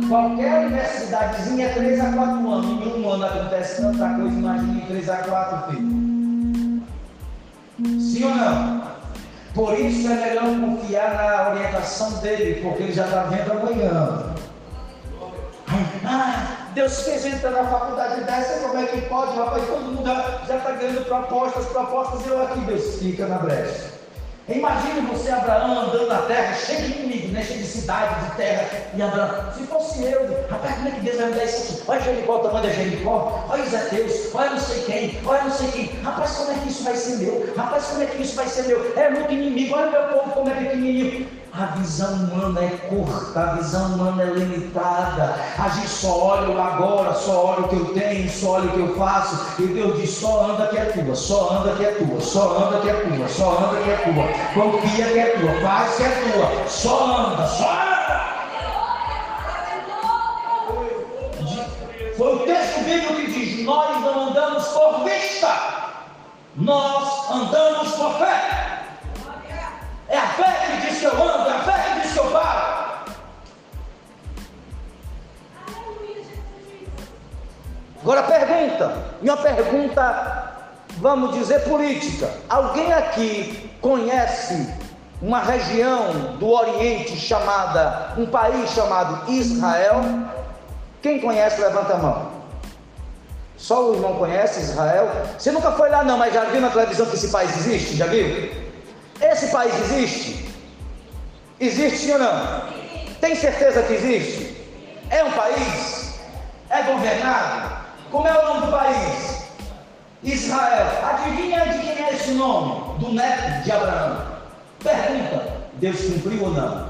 Qualquer 0.08 0.67
universidadezinha 0.67 1.65
é 1.65 1.73
3 1.73 1.99
a 1.99 2.13
4 2.13 2.52
anos. 2.52 2.88
Em 2.88 3.02
um 3.02 3.10
ano 3.12 3.25
acontece 3.25 3.82
tanta 3.82 4.10
coisa, 4.15 4.39
imagina 4.39 4.82
em 4.82 4.86
3 4.88 5.10
a 5.10 5.17
4, 5.17 5.75
filho. 5.75 6.09
Sim 7.99 8.23
ou 8.25 8.35
não? 8.35 8.89
Por 9.53 9.79
isso 9.79 10.07
é 10.07 10.15
melhor 10.15 10.59
confiar 10.59 11.15
na 11.15 11.49
orientação 11.51 12.11
dele, 12.19 12.61
porque 12.61 12.83
ele 12.83 12.93
já 12.93 13.05
está 13.05 13.23
vendo 13.23 13.51
amanhã. 13.51 14.35
Ah, 16.05 16.69
Deus 16.73 17.01
fez 17.01 17.25
entrar 17.25 17.51
na 17.51 17.63
faculdade 17.63 18.23
dessa, 18.23 18.67
como 18.67 18.79
é 18.79 18.85
que 18.85 19.01
pode? 19.01 19.37
Rapaz, 19.37 19.67
todo 19.67 19.81
mundo 19.81 20.05
já 20.47 20.55
está 20.55 20.71
ganhando 20.71 21.05
propostas, 21.05 21.65
propostas, 21.67 22.25
eu 22.27 22.41
aqui, 22.41 22.59
Deus 22.61 22.99
fica 22.99 23.27
na 23.27 23.37
brecha. 23.37 23.98
Imagine 24.51 25.01
você, 25.01 25.29
Abraão, 25.29 25.79
andando 25.79 26.07
na 26.07 26.23
terra, 26.23 26.53
cheio 26.53 26.81
de 26.81 26.99
inimigos, 26.99 27.31
né? 27.31 27.43
cheio 27.43 27.59
de 27.59 27.67
cidade, 27.67 28.25
de 28.25 28.35
terra, 28.35 28.67
e 28.95 29.01
Abraão, 29.01 29.53
se 29.55 29.63
fosse 29.67 30.03
eu, 30.03 30.47
rapaz, 30.49 30.73
como 30.73 30.88
é 30.88 30.91
que 30.91 31.01
Deus 31.01 31.17
vai 31.17 31.27
me 31.27 31.35
dar 31.35 31.45
isso 31.45 31.73
aqui? 31.73 31.83
Olha 31.88 32.01
Jericó, 32.01 32.35
o 32.35 32.39
tamanho 32.39 32.63
da 32.63 32.73
Jericó, 32.73 33.45
olha 33.47 33.63
os 33.63 34.33
olha 34.33 34.49
não 34.49 34.59
sei 34.59 34.81
quem, 34.85 35.19
olha 35.23 35.43
não 35.43 35.51
sei 35.51 35.67
quem, 35.67 35.85
rapaz, 36.01 36.31
como 36.31 36.51
é 36.51 36.55
que 36.55 36.69
isso 36.69 36.83
vai 36.83 36.95
ser 36.95 37.17
meu? 37.17 37.53
Rapaz, 37.55 37.85
como 37.85 38.01
é 38.01 38.05
que 38.07 38.21
isso 38.23 38.35
vai 38.35 38.47
ser 38.47 38.63
meu? 38.63 38.93
É 38.97 39.09
muito 39.12 39.31
inimigo, 39.31 39.75
olha 39.75 39.91
meu 39.91 40.03
povo 40.19 40.31
como 40.31 40.49
é 40.49 40.53
pequenininho. 40.55 41.27
A 41.51 41.65
visão 41.77 42.13
humana 42.13 42.62
é 42.63 42.69
curta, 42.89 43.39
a 43.39 43.53
visão 43.55 43.93
humana 43.93 44.21
é 44.21 44.25
limitada. 44.27 45.35
A 45.57 45.67
gente 45.69 45.89
só 45.89 46.17
olha 46.17 46.49
o 46.49 46.62
agora, 46.62 47.13
só 47.15 47.45
olha 47.45 47.62
o 47.62 47.67
que 47.67 47.75
eu 47.75 47.93
tenho, 47.93 48.29
só 48.29 48.51
olha 48.51 48.65
o 48.65 48.73
que 48.73 48.79
eu 48.79 48.95
faço. 48.95 49.62
E 49.62 49.67
Deus 49.67 49.99
diz: 49.99 50.12
só 50.12 50.51
anda 50.51 50.67
que 50.67 50.77
é 50.77 50.85
tua, 50.85 51.15
só 51.15 51.57
anda 51.57 51.75
que 51.75 51.83
é 51.83 51.91
tua, 51.91 52.21
só 52.21 52.57
anda 52.57 52.79
que 52.81 52.89
é 52.89 52.93
tua, 52.93 53.27
só 53.27 53.57
anda 53.57 53.81
que 53.81 53.89
é 53.89 53.97
tua. 53.97 54.63
Confia 54.63 55.05
que 55.07 55.19
é 55.19 55.38
tua, 55.39 55.62
faz 55.62 55.95
que 55.95 56.03
é 56.03 56.09
tua, 56.09 56.67
só 56.67 57.17
anda, 57.17 57.47
só 57.47 57.71
anda. 57.71 57.89
Foi 62.15 62.35
o 62.35 62.39
texto 62.39 62.83
bíblico 62.83 63.15
que 63.15 63.31
diz: 63.31 63.65
Nós 63.65 64.01
não 64.01 64.29
andamos 64.29 64.67
por 64.67 65.03
vista, 65.03 65.49
nós 66.55 67.31
andamos 67.31 67.91
por 67.93 68.13
fé. 68.19 68.78
É 70.10 70.17
a 70.17 70.28
fé 70.30 70.65
que 70.65 70.88
diz 70.88 71.00
que 71.00 71.06
eu 71.06 71.13
ando, 71.13 71.50
é 71.50 71.54
a 71.54 71.60
fé 71.60 71.84
que 71.84 72.02
diz 72.02 72.13
que 72.13 72.19
eu 72.19 72.32
paro. 72.32 72.80
Agora 78.02 78.24
pergunta, 78.24 78.98
uma 79.22 79.38
pergunta, 79.38 80.54
vamos 80.98 81.36
dizer 81.36 81.63
política. 81.63 82.32
Alguém 82.50 82.91
aqui 82.91 83.72
conhece 83.82 84.74
uma 85.22 85.41
região 85.41 86.38
do 86.39 86.50
Oriente 86.50 87.15
chamada, 87.17 88.13
um 88.17 88.26
país 88.26 88.72
chamado 88.72 89.32
Israel? 89.32 90.02
Quem 91.04 91.19
conhece, 91.19 91.62
levanta 91.62 91.93
a 91.93 91.98
mão. 91.98 92.32
Só 93.58 93.89
o 93.89 93.93
irmão 93.93 94.15
conhece 94.15 94.62
Israel? 94.62 95.12
Você 95.38 95.52
nunca 95.52 95.72
foi 95.74 95.89
lá 95.89 96.04
não, 96.04 96.17
mas 96.17 96.34
já 96.34 96.45
viu 96.45 96.62
na 96.62 96.69
televisão 96.69 97.06
que 97.06 97.15
esse 97.15 97.28
país 97.28 97.56
existe? 97.58 97.95
Já 97.95 98.08
viu? 98.08 98.68
Esse 99.21 99.47
país 99.47 99.73
existe? 99.75 100.49
Existe 101.60 101.97
sim 101.97 102.12
ou 102.13 102.19
não? 102.19 102.63
Tem 103.19 103.36
certeza 103.36 103.84
que 103.84 103.93
existe? 103.93 104.55
É 105.10 105.23
um 105.23 105.32
país? 105.32 106.19
É 106.69 106.84
governado? 106.84 107.79
Como 108.12 108.27
é 108.27 108.32
o 108.32 108.47
nome 108.47 108.65
do 108.65 108.71
país? 108.71 109.43
Israel. 110.23 110.88
Adivinha 111.03 111.65
de 111.65 111.79
quem 111.79 112.05
é 112.05 112.13
esse 112.13 112.32
nome? 112.32 112.97
Do 112.99 113.13
neto 113.13 113.63
de 113.63 113.71
Abraão. 113.71 114.25
Pergunta: 114.82 115.53
Deus 115.73 115.99
cumpriu 116.01 116.43
ou 116.43 116.51
não? 116.51 116.89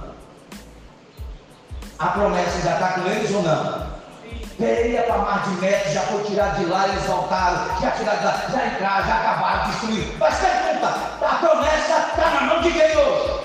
A 1.98 2.08
promessa 2.08 2.62
já 2.62 2.74
está 2.76 2.90
com 2.94 3.08
eles 3.08 3.32
ou 3.34 3.42
não? 3.44 3.90
Pereira 4.58 5.04
para 5.04 5.18
Mar 5.18 5.44
de 5.44 5.62
Metro, 5.62 5.92
já 5.92 6.02
foi 6.02 6.24
tirado 6.26 6.60
de 6.60 6.66
lá, 6.66 6.88
eles 6.90 7.04
voltaram, 7.04 7.80
já 7.80 7.92
tiraram 7.92 8.20
de 8.20 8.26
lá, 8.26 8.46
já 8.52 8.68
entraram, 8.68 9.08
já 9.08 9.16
acabaram, 9.16 9.70
destruíram. 9.72 10.14
Mas 10.20 10.36
pergunta, 10.38 11.09
promessa 11.40 12.10
está 12.10 12.30
na 12.30 12.42
mão 12.42 12.62
de 12.62 12.72
quem 12.72 12.98
hoje? 12.98 13.40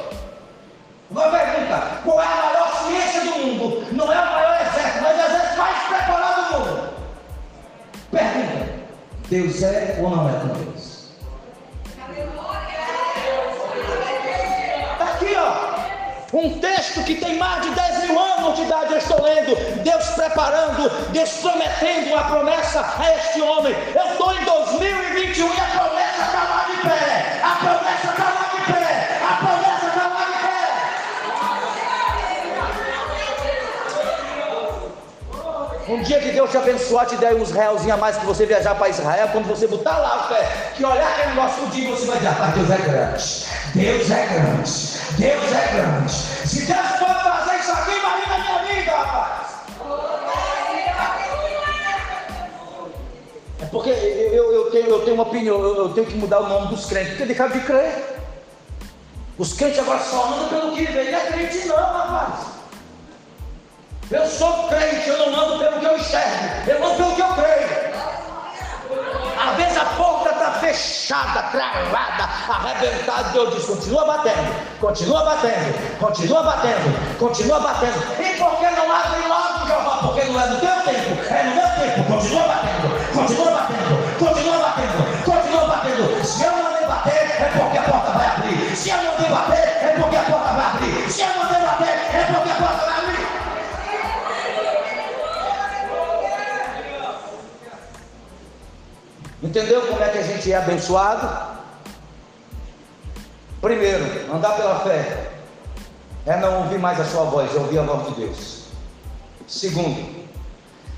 Uma 1.10 1.30
pergunta, 1.30 2.00
qual 2.04 2.20
é 2.20 2.26
a 2.26 2.36
maior 2.36 2.84
ciência 2.86 3.20
do 3.20 3.38
mundo? 3.38 3.86
Não 3.92 4.12
é 4.12 4.20
o 4.20 4.32
maior 4.32 4.60
exército, 4.60 5.02
mas 5.02 5.16
o 5.16 5.20
exército 5.20 5.58
mais 5.58 5.86
preparado 5.86 6.52
do 6.52 6.58
mundo. 6.58 6.94
Pergunta, 8.10 8.68
Deus 9.28 9.62
é 9.62 9.98
ou 10.00 10.10
não 10.10 10.28
é 10.28 10.32
com 10.32 10.48
Deus? 10.48 11.04
Está 14.92 15.04
aqui, 15.04 15.36
ó. 15.36 15.74
Um 16.36 16.58
texto 16.58 17.04
que 17.04 17.14
tem 17.14 17.38
mais 17.38 17.62
de 17.62 17.70
10 17.70 18.08
mil 18.08 18.18
anos 18.18 18.56
de 18.56 18.62
idade, 18.62 18.92
eu 18.92 18.98
estou 18.98 19.22
lendo. 19.22 19.54
Deus 19.84 20.04
preparando, 20.10 20.90
Deus 21.12 21.30
prometendo 21.34 22.12
uma 22.12 22.24
promessa 22.24 22.84
a 22.98 23.14
este 23.14 23.40
homem. 23.40 23.72
Eu 23.94 24.10
estou 24.10 24.34
em 24.34 24.44
2021 24.44 25.46
e 25.46 25.60
a 25.60 25.64
promessa 25.64 26.22
está 26.22 26.42
lá 26.42 26.66
de 26.70 26.88
pé. 26.88 27.33
Promessa 27.64 28.08
está 28.10 28.24
lá 28.24 28.44
de 28.54 28.60
pé. 28.72 29.18
A 29.24 29.32
promessa 29.36 29.86
está 29.86 30.04
lá 30.08 30.22
de 30.26 30.36
pé. 30.44 30.64
Um 35.88 36.02
dia 36.02 36.18
que 36.20 36.30
Deus 36.32 36.50
te 36.50 36.56
abençoar, 36.58 37.06
te 37.06 37.16
der 37.16 37.34
uns 37.34 37.50
realzinhos 37.50 37.94
a 37.94 37.96
mais 37.96 38.16
que 38.18 38.26
você 38.26 38.44
viajar 38.44 38.74
para 38.74 38.90
Israel, 38.90 39.28
quando 39.32 39.46
você 39.46 39.66
botar 39.66 39.96
lá 39.96 40.24
o 40.24 40.28
pé, 40.28 40.72
que 40.76 40.84
olhar 40.84 41.08
aquele 41.08 41.28
negócio 41.30 41.66
dia, 41.68 41.90
você 41.90 42.06
vai 42.06 42.18
dizer, 42.18 42.34
Deus 42.54 42.70
é 42.70 42.76
grande. 42.76 43.46
Deus 43.74 44.10
é 44.10 44.26
grande. 44.26 44.70
Deus 45.18 45.52
é 45.52 45.68
grande. 45.72 46.12
Se 46.12 46.66
Deus 46.66 46.88
pode 46.98 47.22
fazer 47.22 47.60
isso 47.60 47.72
aqui, 47.72 48.00
porque 53.74 53.90
eu, 53.90 54.52
eu, 54.52 54.70
tenho, 54.70 54.86
eu 54.86 55.00
tenho 55.00 55.14
uma 55.14 55.24
opinião, 55.24 55.60
eu, 55.60 55.74
eu, 55.74 55.88
tenho 55.88 56.06
que 56.06 56.14
mudar 56.14 56.38
o 56.38 56.48
nome 56.48 56.68
dos 56.68 56.86
crentes, 56.86 57.08
porque 57.08 57.24
deixaram 57.24 57.50
de 57.50 57.58
crer. 57.58 58.20
Os 59.36 59.52
crentes 59.52 59.80
agora 59.80 59.98
só 59.98 60.26
andam 60.28 60.48
pelo 60.48 60.76
que 60.76 60.84
vem, 60.84 61.10
não 61.10 61.18
é 61.18 61.26
crente 61.26 61.66
não, 61.66 61.74
rapaz. 61.74 62.46
Eu 64.12 64.26
sou 64.28 64.68
crente, 64.68 65.08
eu 65.08 65.18
não 65.18 65.40
ando 65.40 65.58
pelo 65.58 65.80
que 65.80 65.86
eu 65.86 65.96
enxergo, 65.96 66.70
eu 66.70 66.86
ando 66.86 66.94
pelo 66.94 67.14
que 67.16 67.20
eu 67.20 67.28
creio. 67.34 67.94
Às 69.44 69.56
vezes 69.56 69.76
a 69.76 69.84
porta 69.84 70.30
está 70.30 70.52
fechada, 70.52 71.42
travada, 71.42 72.28
arrebentada. 72.48 73.30
Deus 73.30 73.54
diz: 73.54 73.64
continua 73.64 74.04
batendo, 74.04 74.54
continua 74.80 75.24
batendo, 75.24 75.98
continua 75.98 76.42
batendo, 76.44 77.18
continua 77.18 77.60
batendo. 77.60 78.22
E 78.22 78.38
por 78.38 78.56
que 78.58 78.70
não 78.70 78.92
abre 78.92 79.28
logo, 79.28 79.66
Jeová? 79.66 79.98
Porque 80.02 80.24
não 80.24 80.40
é 80.40 80.46
no 80.46 80.60
teu 80.60 80.74
tempo, 80.82 81.34
é 81.34 81.42
no 81.42 81.54
meu 81.56 81.68
tempo. 81.68 82.12
Continua 82.12 82.42
batendo, 82.42 83.12
continua 83.12 83.50
batendo, 83.50 83.63
Entendeu 99.54 99.86
como 99.86 100.02
é 100.02 100.08
que 100.08 100.18
a 100.18 100.22
gente 100.22 100.50
é 100.50 100.56
abençoado? 100.56 101.60
Primeiro, 103.60 104.34
andar 104.34 104.56
pela 104.56 104.80
fé 104.80 105.30
é 106.26 106.36
não 106.40 106.64
ouvir 106.64 106.80
mais 106.80 106.98
a 106.98 107.04
sua 107.04 107.22
voz, 107.26 107.54
é 107.54 107.58
ouvir 107.60 107.78
a 107.78 107.82
voz 107.84 108.08
de 108.08 108.22
Deus. 108.22 108.64
Segundo, 109.46 110.26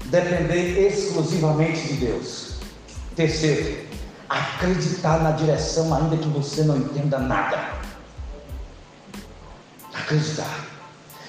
depender 0.06 0.88
exclusivamente 0.88 1.86
de 1.86 2.06
Deus. 2.06 2.54
Terceiro, 3.14 3.86
Acreditar 4.26 5.18
na 5.18 5.32
direção, 5.32 5.94
ainda 5.94 6.16
que 6.16 6.28
você 6.28 6.62
não 6.62 6.78
entenda 6.78 7.18
nada. 7.18 7.58
Acreditar. 9.92 10.64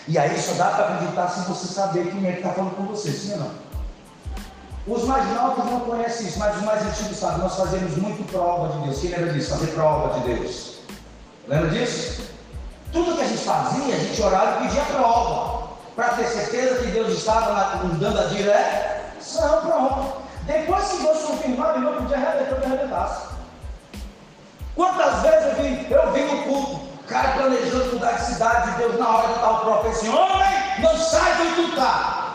E 0.07 0.17
aí 0.17 0.41
só 0.41 0.53
dá 0.53 0.69
para 0.69 0.95
acreditar 0.95 1.27
se 1.27 1.41
você 1.41 1.67
saber 1.67 2.09
quem 2.09 2.25
é 2.25 2.31
que 2.31 2.37
está 2.37 2.53
falando 2.53 2.75
com 2.77 2.85
você, 2.85 3.11
sim 3.11 3.33
ou 3.33 3.39
não? 3.39 3.66
Os 4.87 5.03
mais 5.03 5.27
novos 5.33 5.65
não 5.65 5.81
conhecem 5.81 6.27
isso, 6.27 6.39
mas 6.39 6.55
os 6.55 6.63
mais 6.63 6.81
antigos 6.81 7.17
sabem. 7.17 7.39
Nós 7.39 7.57
fazemos 7.57 7.97
muito 7.97 8.23
prova 8.31 8.69
de 8.69 8.85
Deus. 8.85 9.01
Quem 9.01 9.09
lembra 9.11 9.33
disso? 9.33 9.49
Fazer 9.49 9.67
prova 9.67 10.19
de 10.19 10.33
Deus. 10.33 10.79
Lembra 11.45 11.69
disso? 11.69 12.21
Tudo 12.93 13.17
que 13.17 13.21
a 13.21 13.27
gente 13.27 13.43
fazia, 13.43 13.95
a 13.95 13.99
gente 13.99 14.21
orava 14.21 14.63
e 14.63 14.67
pedia 14.67 14.81
prova. 14.83 15.67
Para 15.93 16.09
ter 16.09 16.27
certeza 16.27 16.75
que 16.75 16.91
Deus 16.91 17.17
estava 17.17 17.83
nos 17.83 17.99
dando 17.99 18.17
a 18.17 18.23
direção. 18.25 19.61
Pronto. 19.61 20.21
Depois 20.43 20.87
que 20.87 21.03
Deus 21.03 21.21
confirmava, 21.23 21.79
não 21.79 21.93
podia 22.01 22.15
arrebentar, 22.15 22.55
que 22.55 22.65
arrebentasse. 22.65 23.27
Quantas 24.73 25.21
vezes 25.21 25.47
eu 25.47 25.55
vi, 25.55 25.91
eu 25.91 26.11
vi 26.13 26.21
no 26.21 26.43
culto, 26.43 26.79
cara 27.07 27.31
planejando 27.31 27.93
mudar 27.93 28.11
de 28.11 28.25
cidade, 28.25 28.77
Deus 28.77 28.97
na 28.97 29.09
hora 29.09 29.27
de 29.27 29.39
tal 29.39 29.59
profecia, 29.61 30.11
homem, 30.11 30.47
não 30.79 30.95
sai 30.97 31.35
do 31.35 31.55
tu 31.55 31.69
está. 31.69 32.26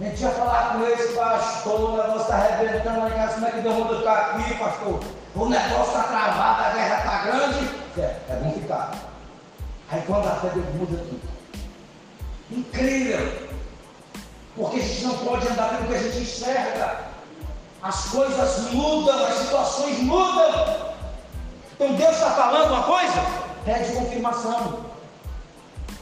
A 0.00 0.04
gente 0.04 0.22
ia 0.22 0.30
falar 0.30 0.72
com 0.72 0.86
esse 0.86 1.12
pastor, 1.12 1.90
o 1.90 1.96
negócio 1.98 2.22
está 2.22 2.36
arrebentando 2.36 3.00
lá 3.00 3.08
em 3.08 3.12
casa, 3.12 3.34
como 3.34 3.46
é 3.46 3.50
que 3.50 3.60
Deus 3.60 3.76
manda 3.76 3.98
ficar 3.98 4.16
aqui, 4.16 4.54
pastor? 4.54 5.00
O 5.36 5.46
negócio 5.46 5.92
está 5.92 6.02
travado, 6.04 6.64
a 6.64 6.70
guerra 6.70 6.98
está 6.98 7.18
grande. 7.24 7.70
É, 7.98 8.16
é 8.30 8.40
bom 8.42 8.52
ficar. 8.52 8.92
Aí 9.90 10.02
quando 10.06 10.26
a 10.26 10.36
fé 10.36 10.48
Deus 10.54 10.66
muda 10.74 10.96
tudo. 10.96 11.20
Incrível. 12.50 13.50
Porque 14.56 14.76
a 14.78 14.82
gente 14.82 15.04
não 15.04 15.18
pode 15.18 15.48
andar 15.48 15.68
pelo 15.68 15.88
que 15.88 15.94
a 15.94 16.02
gente 16.02 16.18
enxerga. 16.18 17.00
As 17.82 18.06
coisas 18.06 18.72
mudam, 18.72 19.26
as 19.26 19.34
situações 19.34 19.98
mudam. 19.98 20.94
Então 21.74 21.94
Deus 21.94 22.12
está 22.12 22.30
falando 22.30 22.70
uma 22.70 22.84
coisa? 22.84 23.22
Pede 23.66 23.92
confirmação. 23.92 24.89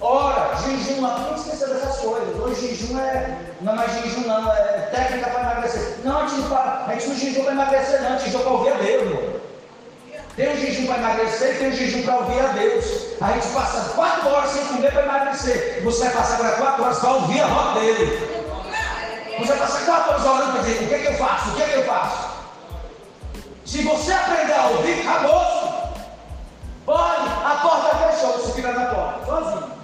Ora, 0.01 0.57
jejum, 0.57 1.01
não 1.01 1.25
tem 1.25 1.35
que 1.35 1.41
esquecer 1.41 1.69
dessas 1.69 1.99
coisas. 1.99 2.41
Hoje 2.41 2.69
jejum 2.69 2.99
é, 2.99 3.37
não 3.61 3.73
é 3.73 3.77
mais 3.77 3.93
jejum 3.95 4.29
não, 4.29 4.53
é 4.53 4.89
técnica 4.93 5.31
para 5.31 5.41
emagrecer. 5.41 5.97
Não, 6.05 6.21
a 6.21 6.27
gente 6.27 6.41
não, 6.41 6.49
fala, 6.49 6.85
a 6.87 6.93
gente 6.95 7.09
não 7.09 7.17
jejum 7.17 7.43
para 7.43 7.53
emagrecer 7.53 8.03
não, 8.03 8.09
a 8.09 8.13
gente 8.13 8.25
jejum 8.27 8.39
para 8.41 8.53
ouvir 8.53 8.73
a 8.73 8.75
Deus. 8.77 9.03
Irmão. 9.03 9.39
Tem 10.37 10.53
um 10.53 10.57
jejum 10.57 10.87
para 10.87 10.99
emagrecer 10.99 11.59
tem 11.59 11.69
um 11.69 11.73
jejum 11.73 12.03
para 12.03 12.17
ouvir 12.19 12.41
a 12.41 12.49
Deus. 12.53 12.85
A 13.21 13.33
gente 13.33 13.49
passa 13.49 13.93
quatro 13.97 14.29
horas 14.29 14.51
sem 14.51 14.65
comer 14.67 14.93
para 14.93 15.03
emagrecer. 15.03 15.83
Você 15.83 16.05
vai 16.05 16.13
passar 16.13 16.35
agora 16.35 16.53
quatro 16.53 16.85
horas 16.85 16.99
para 17.01 17.13
ouvir 17.15 17.41
a 17.41 17.47
voz 17.49 17.75
dele. 17.75 18.39
Você 19.41 19.53
passa 19.55 19.85
quatro 19.85 20.13
horas 20.13 20.25
orando 20.25 20.53
para 20.53 20.61
dizer: 20.63 20.85
o 20.85 20.89
que 20.89 20.95
é 20.95 20.99
que 21.01 21.07
eu 21.09 21.15
faço? 21.15 21.51
O 21.51 21.55
que 21.57 21.63
é 21.63 21.67
que 21.67 21.75
eu 21.75 21.85
faço? 21.85 22.29
Se 23.65 23.83
você 23.83 24.13
aprender 24.13 24.53
a 24.53 24.67
ouvir, 24.69 25.01
acabou. 25.01 25.69
Pode, 26.87 27.29
a 27.45 27.59
porta 27.61 27.97
fechou, 27.97 28.33
você 28.35 28.53
fica 28.53 28.73
na 28.73 28.87
porta, 28.87 29.27
sozinho. 29.27 29.78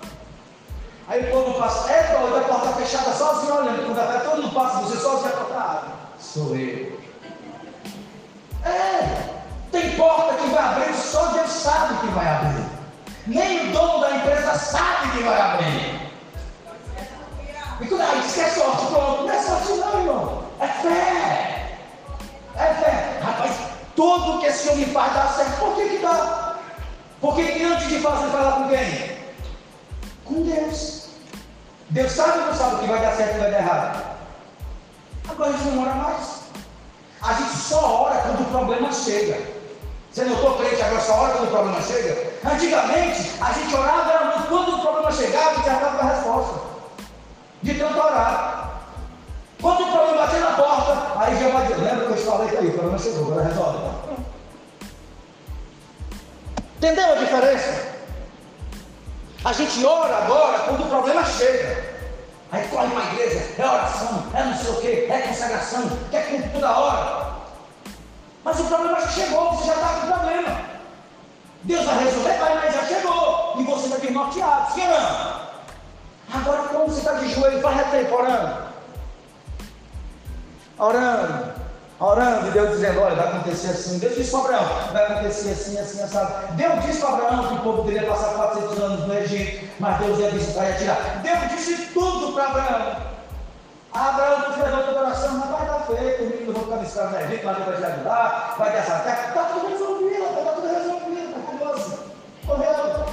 Aí 1.06 1.22
o 1.22 1.30
povo 1.30 1.60
passa, 1.60 1.90
é 1.92 2.18
doido, 2.18 2.36
a 2.36 2.40
porta 2.40 2.72
fechada 2.72 3.12
sozinho 3.12 3.54
olhando. 3.56 3.86
Quando 3.86 3.98
até 4.00 4.18
todo 4.20 4.42
mundo 4.42 4.54
passa, 4.54 4.78
você 4.78 4.96
sozinho 4.96 5.32
a 5.32 5.36
porta 5.36 5.54
abre. 5.54 5.90
Sou 6.18 6.56
eu. 6.56 6.98
É, 8.64 9.34
tem 9.70 9.90
porta 9.96 10.34
que 10.34 10.48
vai 10.48 10.64
abrir, 10.64 10.94
só 10.94 11.26
Deus 11.26 11.50
sabe 11.50 11.98
que 11.98 12.06
vai 12.14 12.26
abrir. 12.26 12.64
Nem 13.26 13.68
o 13.68 13.72
dono 13.72 14.00
da 14.00 14.16
empresa 14.16 14.54
sabe 14.54 15.10
que 15.10 15.22
vai 15.22 15.40
abrir. 15.40 16.04
E 17.80 17.86
quando 17.86 18.00
aí 18.00 18.20
esquece 18.20 18.60
sorte, 18.60 18.86
pronto. 18.86 19.22
Não 19.24 19.30
é 19.30 19.42
sorte 19.42 19.72
não, 19.72 20.00
irmão. 20.00 20.44
É 20.60 20.66
fé. 20.66 21.78
É 22.56 22.74
fé. 22.74 23.20
Rapaz, 23.22 23.56
tudo 23.94 24.40
que 24.40 24.46
esse 24.46 24.68
homem 24.70 24.86
faz 24.86 25.12
dá 25.12 25.26
certo. 25.26 25.58
Por 25.58 25.74
que 25.74 25.88
que 25.88 25.98
dá? 25.98 26.56
Porque 27.20 27.44
que 27.44 27.64
antes 27.64 27.88
de 27.88 27.98
fazer, 28.00 28.30
falar 28.30 28.52
com 28.52 28.68
quem? 28.68 29.13
Com 30.34 30.42
Deus. 30.42 31.10
Deus 31.90 32.10
sabe 32.10 32.40
ou 32.40 32.46
não 32.46 32.54
sabe 32.54 32.74
o 32.74 32.78
que 32.80 32.86
vai 32.88 33.00
dar 33.00 33.14
certo 33.14 33.36
e 33.36 33.38
vai 33.38 33.50
dar 33.52 33.58
errado? 33.58 34.04
Agora 35.28 35.50
a 35.50 35.52
gente 35.52 35.68
não 35.68 35.82
ora 35.82 35.94
mais. 35.94 36.40
A 37.22 37.32
gente 37.34 37.56
só 37.56 38.02
ora 38.02 38.20
quando 38.22 38.40
o 38.40 38.50
problema 38.50 38.92
chega. 38.92 39.40
Você 40.10 40.24
notou, 40.24 40.58
crente, 40.58 40.82
agora 40.82 41.00
só 41.00 41.20
ora 41.20 41.34
quando 41.34 41.48
o 41.48 41.52
problema 41.52 41.80
chega? 41.82 42.32
Antigamente, 42.44 43.30
a 43.40 43.52
gente 43.52 43.74
orava 43.76 44.42
quando 44.48 44.74
o 44.74 44.80
problema 44.80 45.12
chegava, 45.12 45.62
já 45.62 45.78
dava 45.78 46.02
a 46.02 46.14
resposta 46.14 46.60
de 47.62 47.74
tanto 47.74 47.96
orar. 47.96 48.80
Quando 49.62 49.82
o 49.82 49.92
problema 49.92 50.26
bater 50.26 50.40
na 50.40 50.50
porta, 50.50 51.20
aí 51.20 51.40
já 51.40 51.48
vai 51.48 51.68
lembra 51.68 52.06
que 52.06 52.12
eu 52.12 52.16
te 52.16 52.22
falei 52.22 52.48
que 52.48 52.56
aí, 52.56 52.68
o 52.68 52.72
problema 52.72 52.98
chegou, 52.98 53.26
agora 53.26 53.48
resolve. 53.48 53.78
Entendeu 56.76 57.12
a 57.12 57.14
diferença? 57.14 57.93
A 59.44 59.52
gente 59.52 59.84
ora 59.84 60.16
agora 60.16 60.58
quando 60.60 60.84
o 60.84 60.88
problema 60.88 61.22
chega. 61.24 61.94
Aí 62.50 62.66
corre 62.68 62.88
para 62.88 63.02
a 63.02 63.12
igreja, 63.12 63.46
é 63.58 63.66
oração, 63.66 64.26
é 64.32 64.44
não 64.44 64.56
sei 64.56 64.70
o 64.70 64.80
que, 64.80 65.12
é 65.12 65.22
consagração, 65.28 65.90
quer 66.10 66.30
com 66.30 66.48
toda 66.48 66.78
hora. 66.78 67.34
Mas 68.44 68.60
o 68.60 68.64
problema 68.64 69.00
chegou, 69.08 69.50
você 69.52 69.66
já 69.66 69.74
está 69.74 69.88
com 69.88 70.06
problema. 70.06 70.60
Deus 71.64 71.84
vai 71.84 72.04
resolver, 72.04 72.38
mas 72.38 72.74
já 72.74 72.84
chegou. 72.84 73.54
E 73.58 73.64
você 73.64 73.88
vai 73.88 74.00
ter 74.00 74.12
norteado, 74.12 74.80
ou 74.80 74.86
não? 74.86 75.44
Agora, 76.32 76.68
quando 76.68 76.86
você 76.86 76.98
está 76.98 77.12
de 77.14 77.28
joelho, 77.34 77.60
faz 77.60 77.90
tempo 77.90 78.14
orando. 78.14 78.64
Orando, 82.04 82.48
e 82.48 82.50
Deus 82.50 82.70
dizendo: 82.70 83.00
Olha, 83.00 83.14
vai 83.14 83.28
acontecer 83.28 83.68
assim. 83.68 83.98
Deus 83.98 84.14
disse 84.14 84.30
para 84.30 84.40
Abraão: 84.40 84.92
Vai 84.92 85.02
acontecer 85.04 85.52
assim, 85.52 85.78
assim, 85.78 86.02
assim. 86.02 86.18
Deus 86.54 86.84
disse 86.84 87.00
para 87.00 87.08
Abraão 87.08 87.48
que 87.48 87.54
o 87.54 87.60
povo 87.60 87.82
deveria 87.84 88.06
passar 88.06 88.34
400 88.34 88.78
anos 88.82 89.08
no 89.08 89.14
Egito, 89.14 89.66
mas 89.80 89.98
Deus 90.00 90.18
ia 90.18 90.30
visitar 90.30 90.64
e 90.64 90.68
ia 90.68 90.76
tirar. 90.76 91.20
Deus 91.22 91.38
disse 91.48 91.86
tudo 91.94 92.34
para 92.34 92.44
Abraão. 92.44 92.96
Abraão 93.94 94.50
não 94.50 94.64
levanta 94.64 94.90
o 94.90 94.94
coração, 94.94 95.38
mas 95.38 95.50
vai 95.50 95.66
dar 95.66 95.80
feito, 95.86 96.22
menino 96.24 96.52
vou 96.52 96.62
ficar 96.64 97.06
cara 97.06 97.10
no 97.10 97.20
Egito, 97.32 97.46
mas 97.46 97.58
vai 97.58 97.76
te 97.76 97.84
ajudar, 97.84 98.54
vai 98.58 98.72
ter 98.72 98.78
essa 98.78 98.98
terra. 98.98 99.28
Está 99.28 99.44
tudo 99.44 99.68
resolvido, 99.68 100.24
está 100.24 100.52
tudo 100.52 100.66
resolvido, 100.66 101.28
está 101.28 101.40
curioso. 101.40 101.98
Correu. 102.46 103.06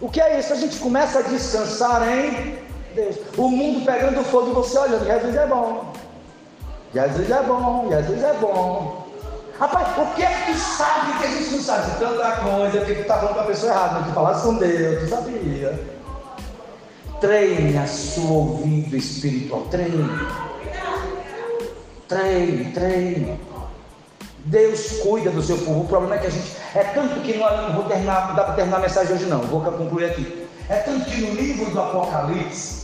O 0.00 0.08
que 0.08 0.20
é 0.20 0.40
isso? 0.40 0.52
A 0.52 0.56
gente 0.56 0.78
começa 0.78 1.20
a 1.20 1.22
descansar 1.22 2.08
em 2.08 2.67
Deus. 2.98 3.16
O 3.36 3.48
mundo 3.48 3.84
pegando 3.84 4.24
fogo 4.24 4.50
e 4.50 4.54
você 4.54 4.78
olhando. 4.78 5.06
Jesus 5.06 5.36
é 5.36 5.46
bom. 5.46 5.92
Jesus 6.92 7.30
é 7.30 7.42
bom. 7.42 7.88
Jesus 7.88 8.22
é 8.24 8.32
bom. 8.34 9.08
Rapaz, 9.58 9.88
o 9.98 10.14
que 10.14 10.22
é 10.22 10.26
que 10.28 10.52
tu 10.52 10.58
sabe 10.58 11.18
que 11.18 11.26
a 11.26 11.30
gente 11.30 11.50
não 11.50 11.60
sabe? 11.60 11.98
Tanta 11.98 12.30
coisa, 12.36 12.84
que 12.84 12.94
tu 12.94 13.00
está 13.00 13.18
falando 13.18 13.34
com 13.34 13.40
a 13.40 13.44
pessoa 13.44 13.72
errada, 13.72 14.04
tu 14.04 14.14
falasse 14.14 14.46
com 14.46 14.54
Deus, 14.54 15.00
tu 15.00 15.08
sabia. 15.08 15.80
Treine 17.20 17.76
a 17.76 17.86
sua 17.86 18.30
ouvido 18.30 18.96
espiritual. 18.96 19.62
Treine. 19.62 20.08
Treine, 22.06 22.72
treine. 22.72 23.40
Deus 24.44 25.00
cuida 25.02 25.30
do 25.30 25.42
seu 25.42 25.58
povo. 25.58 25.80
O 25.80 25.88
problema 25.88 26.14
é 26.14 26.18
que 26.18 26.26
a 26.28 26.30
gente. 26.30 26.56
É 26.74 26.84
tanto 26.84 27.20
que 27.20 27.36
não, 27.36 27.62
não 27.62 27.74
vou 27.74 27.84
terminar, 27.84 28.28
não 28.28 28.36
dá 28.36 28.44
para 28.44 28.54
terminar 28.54 28.76
a 28.76 28.80
mensagem 28.80 29.12
hoje, 29.12 29.26
não. 29.26 29.40
Vou 29.40 29.60
concluir 29.60 30.06
aqui. 30.06 30.46
É 30.68 30.76
tanto 30.76 31.04
que 31.06 31.20
no 31.20 31.34
livro 31.34 31.70
do 31.70 31.80
Apocalipse, 31.80 32.77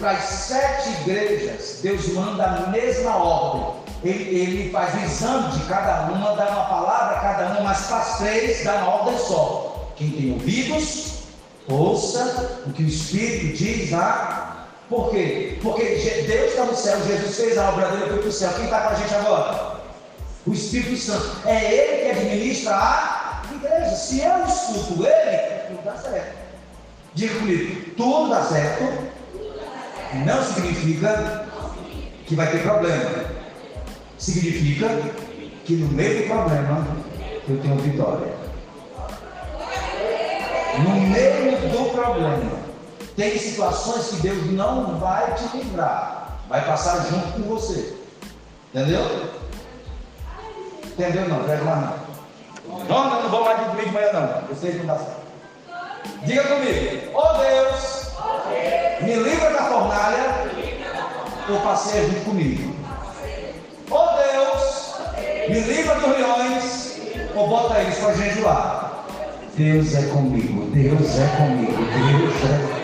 para 0.00 0.12
as 0.12 0.24
sete 0.24 0.88
igrejas, 1.02 1.80
Deus 1.82 2.08
manda 2.08 2.44
a 2.44 2.66
mesma 2.68 3.16
ordem. 3.16 3.80
Ele, 4.02 4.24
ele 4.40 4.70
faz 4.70 4.94
o 4.94 5.04
exame 5.04 5.52
de 5.52 5.66
cada 5.66 6.10
uma, 6.10 6.34
dá 6.34 6.48
uma 6.48 6.64
palavra 6.64 7.16
a 7.18 7.20
cada 7.20 7.46
uma, 7.48 7.60
mas 7.60 7.86
para 7.86 7.98
as 7.98 8.18
três 8.18 8.64
dá 8.64 8.76
uma 8.76 8.94
ordem 8.94 9.18
só. 9.18 9.92
Quem 9.96 10.10
tem 10.10 10.32
ouvidos, 10.32 11.24
ouça 11.68 12.62
o 12.66 12.72
que 12.72 12.82
o 12.82 12.88
Espírito 12.88 13.58
diz 13.58 13.92
a. 13.92 14.68
Por 14.88 15.10
quê? 15.10 15.58
Porque 15.62 15.84
Deus 15.84 16.50
está 16.50 16.64
no 16.64 16.74
céu, 16.74 16.98
Jesus 17.06 17.36
fez 17.36 17.58
a 17.58 17.68
obra 17.68 17.88
dele, 17.88 18.18
para 18.18 18.28
o 18.28 18.32
céu. 18.32 18.50
Quem 18.54 18.64
está 18.64 18.80
com 18.80 18.88
a 18.88 18.94
gente 18.94 19.14
agora? 19.14 19.80
O 20.46 20.52
Espírito 20.54 20.96
Santo. 20.96 21.46
É 21.46 21.72
Ele 21.72 22.02
que 22.02 22.10
administra 22.18 22.74
a 22.74 23.42
igreja. 23.54 23.94
Se 23.94 24.20
eu 24.20 24.46
escuto 24.46 25.06
Ele, 25.06 25.68
tudo 25.68 25.84
dá 25.84 25.96
certo. 25.96 26.40
Diga 27.12 27.34
comigo, 27.38 27.90
tudo 27.96 28.30
dá 28.30 28.42
certo. 28.44 29.09
Não 30.14 30.42
significa 30.42 31.46
que 32.26 32.34
vai 32.34 32.50
ter 32.50 32.62
problema. 32.62 33.24
Significa 34.18 34.88
que 35.64 35.74
no 35.74 35.88
meio 35.88 36.22
do 36.22 36.28
problema 36.28 36.86
eu 37.48 37.58
tenho 37.60 37.76
vitória. 37.76 38.32
No 40.78 40.94
meio 40.94 41.58
do 41.70 41.90
problema. 41.92 42.60
Tem 43.16 43.38
situações 43.38 44.08
que 44.08 44.22
Deus 44.22 44.46
não 44.52 44.98
vai 44.98 45.34
te 45.34 45.56
livrar. 45.56 46.38
Vai 46.48 46.64
passar 46.64 47.06
junto 47.06 47.32
com 47.32 47.42
você. 47.42 47.94
Entendeu? 48.74 49.30
Entendeu 50.84 51.28
não? 51.28 51.44
Pega 51.44 51.64
lá 51.64 51.76
não. 51.76 52.10
Não, 52.88 53.10
não, 53.10 53.22
não 53.22 53.30
vou 53.30 53.44
mais 53.44 53.58
de 53.58 53.64
domingo 53.66 53.88
de 53.88 53.94
manhã 53.94 54.12
não. 54.12 54.56
Que 54.56 54.72
não 54.78 54.86
dá 54.86 54.96
certo. 54.96 55.20
Diga 56.24 56.42
comigo. 56.44 57.10
Oh 57.14 57.38
Deus, 57.38 57.99
me 59.02 59.14
livra 59.14 59.50
da 59.50 59.64
fornalha 59.64 60.50
ou 61.48 61.60
passeia 61.60 62.04
junto 62.04 62.24
comigo. 62.24 62.74
Ó 63.90 64.16
Deus, 64.16 64.94
me 65.48 65.60
livra 65.60 65.94
dos 65.96 66.16
leões, 66.16 67.00
ou 67.34 67.48
bota 67.48 67.80
eles 67.80 67.98
para 67.98 68.14
jejuar. 68.14 69.04
Deus 69.56 69.94
é 69.94 70.02
comigo, 70.02 70.70
Deus 70.70 71.18
é 71.18 71.26
comigo, 71.36 71.72
Deus 71.72 72.76
é 72.76 72.80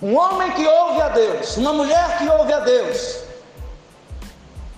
Um 0.00 0.16
homem 0.16 0.52
que 0.52 0.64
ouve 0.64 1.00
a 1.02 1.08
Deus, 1.08 1.56
uma 1.56 1.72
mulher 1.72 2.18
que 2.18 2.28
ouve 2.28 2.52
a 2.52 2.60
Deus, 2.60 3.24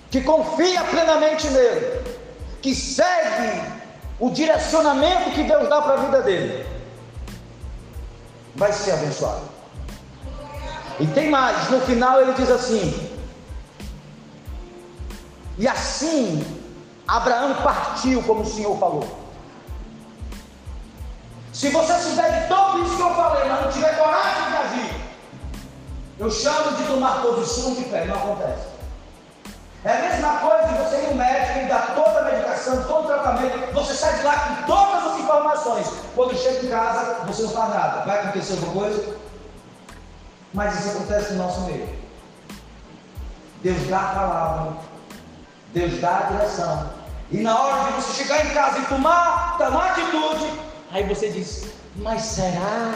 que 0.09 0.21
confia 0.21 0.83
plenamente 0.85 1.47
nele, 1.47 2.01
que 2.59 2.73
segue 2.73 3.61
o 4.21 4.29
direcionamento 4.29 5.31
que 5.31 5.43
Deus 5.43 5.67
dá 5.67 5.81
para 5.81 5.95
a 5.95 5.97
vida 5.97 6.21
dele, 6.21 6.63
vai 8.55 8.71
ser 8.71 8.91
abençoado. 8.91 9.41
E 10.99 11.07
tem 11.07 11.31
mais, 11.31 11.71
no 11.71 11.81
final 11.81 12.21
ele 12.21 12.33
diz 12.33 12.51
assim: 12.51 13.11
E 15.57 15.67
assim 15.67 16.61
Abraão 17.07 17.55
partiu, 17.63 18.21
como 18.21 18.41
o 18.41 18.45
Senhor 18.45 18.77
falou. 18.77 19.03
Se 21.51 21.69
você 21.69 21.93
fizer 21.95 22.47
tudo 22.47 22.83
isso 22.85 22.95
que 22.95 23.01
eu 23.01 23.15
falei, 23.15 23.49
mas 23.49 23.65
não 23.65 23.71
tiver 23.71 23.97
coragem 23.97 24.51
de 24.51 24.57
agir, 24.57 24.95
eu 26.19 26.29
chamo 26.29 26.77
de 26.77 26.83
tomar 26.83 27.23
posição 27.23 27.73
de 27.73 27.85
fé, 27.85 28.05
não 28.05 28.15
acontece. 28.15 28.67
É 29.83 29.91
a 29.91 30.01
mesma 30.01 30.37
coisa 30.37 30.67
de 30.67 30.73
você 30.75 30.95
ir 30.97 31.07
no 31.07 31.15
médico 31.15 31.59
e 31.59 31.65
dar 31.65 31.95
toda 31.95 32.20
medicação, 32.61 32.83
todo 32.83 33.05
o 33.05 33.07
tratamento, 33.07 33.73
você 33.73 33.93
sai 33.93 34.17
de 34.17 34.23
lá 34.23 34.39
com 34.39 34.65
todas 34.67 35.11
as 35.11 35.19
informações. 35.19 35.87
Quando 36.15 36.37
chega 36.37 36.65
em 36.65 36.69
casa, 36.69 37.25
você 37.25 37.43
não 37.43 37.49
faz 37.49 37.69
nada. 37.69 38.05
Vai 38.05 38.19
acontecer 38.19 38.53
alguma 38.53 38.73
coisa? 38.73 39.15
Mas 40.53 40.79
isso 40.79 40.89
acontece 40.89 41.33
no 41.33 41.43
nosso 41.43 41.61
meio. 41.61 42.01
Deus 43.63 43.87
dá 43.87 43.99
a 43.99 44.15
palavra, 44.15 44.77
Deus 45.73 45.99
dá 45.99 46.17
a 46.17 46.21
direção. 46.23 46.89
E 47.31 47.37
na 47.37 47.59
hora 47.59 47.91
de 47.91 48.01
você 48.01 48.23
chegar 48.23 48.45
em 48.45 48.53
casa 48.53 48.79
e 48.79 48.85
tomar, 48.85 49.57
tomar 49.57 49.91
atitude, 49.91 50.59
aí 50.91 51.07
você 51.07 51.29
diz, 51.29 51.67
mas 51.95 52.21
será? 52.23 52.93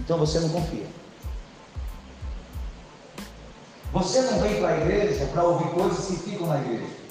Então 0.00 0.18
você 0.18 0.40
não 0.40 0.48
confia. 0.48 0.86
Você 3.92 4.22
não 4.22 4.40
vem 4.40 4.60
para 4.60 4.70
a 4.70 4.76
igreja 4.78 5.26
para 5.26 5.44
ouvir 5.44 5.70
coisas 5.70 6.06
que 6.06 6.30
ficam 6.30 6.48
na 6.48 6.58
igreja. 6.58 7.03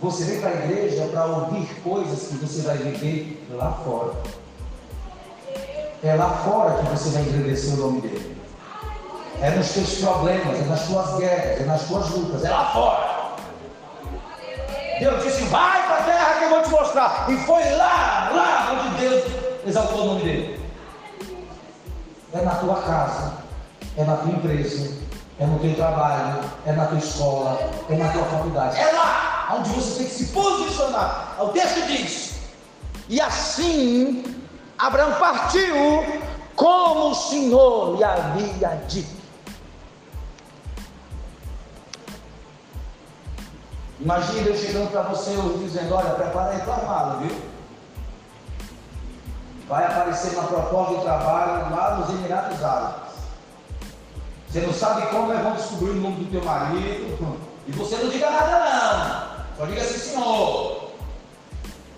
Você 0.00 0.24
vem 0.24 0.40
para 0.40 0.50
a 0.50 0.54
igreja 0.64 1.08
para 1.10 1.24
ouvir 1.24 1.66
coisas 1.82 2.28
que 2.28 2.36
você 2.36 2.62
vai 2.62 2.76
viver 2.76 3.44
lá 3.50 3.72
fora. 3.84 4.12
É 6.04 6.14
lá 6.14 6.30
fora 6.44 6.80
que 6.80 6.90
você 6.90 7.10
vai 7.10 7.22
engrandecer 7.22 7.74
o 7.74 7.76
nome 7.78 8.02
dele. 8.02 8.40
É 9.42 9.50
nos 9.50 9.70
teus 9.70 9.98
problemas, 9.98 10.56
é 10.56 10.64
nas 10.66 10.86
tuas 10.86 11.18
guerras, 11.18 11.60
é 11.60 11.64
nas 11.64 11.82
tuas 11.82 12.10
lutas, 12.10 12.44
é 12.44 12.48
lá 12.48 12.66
fora. 12.72 13.18
Deus 15.00 15.24
disse: 15.24 15.42
vai 15.44 15.84
para 15.86 15.98
a 15.98 16.02
terra 16.02 16.38
que 16.38 16.44
eu 16.44 16.50
vou 16.50 16.62
te 16.62 16.70
mostrar. 16.70 17.26
E 17.28 17.36
foi 17.38 17.70
lá, 17.76 18.30
lá 18.32 18.72
onde 18.72 19.00
Deus 19.00 19.24
exaltou 19.66 20.02
o 20.02 20.06
nome 20.06 20.22
dele. 20.22 20.60
É 22.32 22.40
na 22.40 22.54
tua 22.54 22.82
casa, 22.82 23.32
é 23.96 24.04
na 24.04 24.16
tua 24.16 24.30
empresa, 24.30 24.96
é 25.40 25.46
no 25.46 25.58
teu 25.58 25.74
trabalho, 25.74 26.40
é 26.66 26.72
na 26.72 26.86
tua 26.86 26.98
escola, 26.98 27.58
é 27.90 27.96
na 27.96 28.12
tua 28.12 28.24
faculdade. 28.24 28.78
É 28.78 28.92
lá 28.92 29.37
onde 29.56 29.70
você 29.70 29.98
tem 29.98 30.06
que 30.06 30.14
se 30.14 30.26
posicionar. 30.26 31.36
O 31.40 31.48
texto 31.48 31.86
diz: 31.86 32.34
E 33.08 33.20
assim 33.20 34.24
Abraão 34.78 35.14
partiu 35.14 35.74
como 36.54 37.10
o 37.10 37.14
Senhor 37.14 37.96
lhe 37.96 38.04
havia 38.04 38.68
dito. 38.88 39.18
Imagina 44.00 44.48
eu 44.48 44.56
chegando 44.56 44.90
para 44.90 45.02
você 45.02 45.30
hoje 45.30 45.64
dizendo: 45.64 45.94
Olha, 45.94 46.10
prepara 46.10 46.50
aí 46.50 46.60
tua 46.60 46.76
mala, 46.76 47.16
viu? 47.16 47.36
Vai 49.68 49.84
aparecer 49.84 50.34
uma 50.34 50.44
proposta 50.44 50.94
de 50.94 51.02
trabalho 51.02 51.74
lá 51.74 51.96
nos 51.96 52.10
Emirados 52.10 52.62
Árabes. 52.62 53.08
Você 54.48 54.60
não 54.60 54.72
sabe 54.72 55.06
como, 55.08 55.28
mas 55.28 55.42
vão 55.42 55.52
descobrir 55.52 55.90
o 55.90 55.94
nome 55.94 56.24
do 56.24 56.30
teu 56.30 56.44
marido. 56.44 57.38
E 57.66 57.72
você 57.72 57.96
não 57.96 58.08
diga 58.08 58.30
nada 58.30 58.64
não. 58.64 59.27
Só 59.58 59.66
diga 59.66 59.82
assim, 59.82 59.98
senhor. 59.98 60.92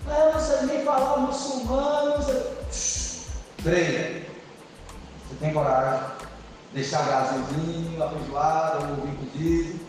Não, 0.07 0.31
você 0.33 0.65
nem 0.65 0.83
falar 0.83 1.17
muçulmano. 1.17 2.15
Treina. 3.61 4.25
Você 5.29 5.35
tem 5.39 5.53
coragem. 5.53 6.09
Deixar 6.73 7.05
gasozinho, 7.05 8.01
abençoado, 8.01 8.99
ouvir 8.99 9.15
cozido. 9.15 9.79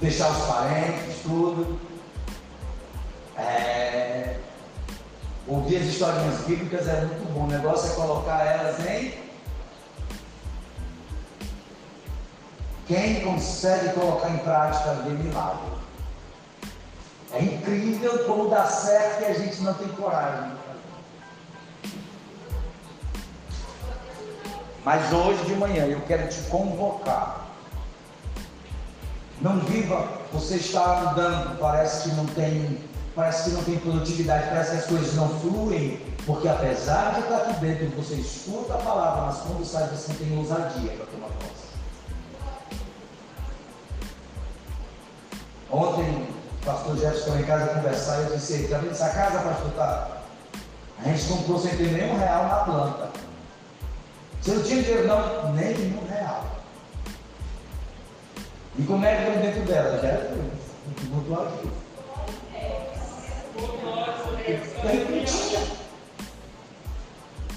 Deixar 0.00 0.30
os 0.30 0.46
parentes, 0.46 1.20
tudo. 1.22 1.78
É... 3.36 4.40
Ouvir 5.46 5.76
as 5.76 5.84
historinhas 5.84 6.40
bíblicas 6.46 6.88
é 6.88 7.02
muito 7.02 7.30
bom. 7.34 7.44
O 7.44 7.48
negócio 7.48 7.92
é 7.92 7.94
colocar 7.94 8.42
elas 8.46 8.80
em 8.86 9.25
Quem 12.86 13.20
consegue 13.20 13.94
colocar 13.94 14.30
em 14.30 14.38
prática 14.38 14.92
vê 15.04 15.10
milagre. 15.10 15.76
É 17.32 17.42
incrível 17.42 18.24
como 18.24 18.48
dá 18.48 18.64
certo 18.66 19.22
e 19.22 19.24
a 19.24 19.34
gente 19.34 19.60
não 19.62 19.74
tem 19.74 19.88
coragem. 19.88 20.52
Mas 24.84 25.12
hoje 25.12 25.44
de 25.46 25.54
manhã 25.56 25.84
eu 25.86 26.00
quero 26.02 26.28
te 26.28 26.40
convocar. 26.42 27.44
Não 29.40 29.58
viva, 29.58 30.08
você 30.32 30.54
está 30.54 31.10
andando, 31.10 31.58
parece 31.58 32.08
que 32.08 32.14
não 32.14 32.24
tem, 32.26 32.78
parece 33.16 33.50
que 33.50 33.56
não 33.56 33.64
tem 33.64 33.78
produtividade, 33.78 34.48
parece 34.48 34.70
que 34.70 34.76
as 34.76 34.86
coisas 34.86 35.14
não 35.14 35.28
fluem, 35.40 36.00
porque 36.24 36.48
apesar 36.48 37.14
de 37.14 37.20
estar 37.20 37.36
aqui 37.36 37.60
dentro, 37.60 37.88
você 37.96 38.14
escuta 38.14 38.74
a 38.74 38.78
palavra, 38.78 39.22
mas 39.26 39.38
quando 39.38 39.64
sai 39.64 39.88
você 39.88 40.14
tem 40.14 40.38
ousadia 40.38 40.92
para 40.92 41.06
tomar 41.06 41.28
posse. 41.28 41.75
Ontem, 45.70 46.28
o 46.62 46.64
pastor 46.64 46.96
Jefferson 46.96 47.32
foi 47.32 47.40
em 47.40 47.44
casa 47.44 47.74
conversar 47.74 48.20
eu 48.22 48.36
disse: 48.36 48.54
está 48.54 48.78
vendo 48.78 48.92
essa 48.92 49.08
casa, 49.10 49.38
pastor? 49.40 49.70
Tá? 49.72 50.08
A 50.98 51.08
gente 51.08 51.26
comprou 51.26 51.58
sem 51.58 51.76
ter 51.76 51.92
nenhum 51.92 52.16
real 52.16 52.44
na 52.44 52.56
planta. 52.56 53.10
Você 54.40 54.52
não 54.52 54.62
tinha 54.62 54.82
dinheiro, 54.82 55.08
não? 55.08 55.52
Nenhum 55.54 56.06
real. 56.08 56.44
E 58.78 58.82
como 58.82 59.04
é 59.04 59.16
que 59.16 59.32
foi 59.32 59.42
dentro 59.42 59.62
dela? 59.62 59.98
Já 60.00 60.08
era 60.08 60.36
botou 61.10 61.46
aqui. 61.46 61.68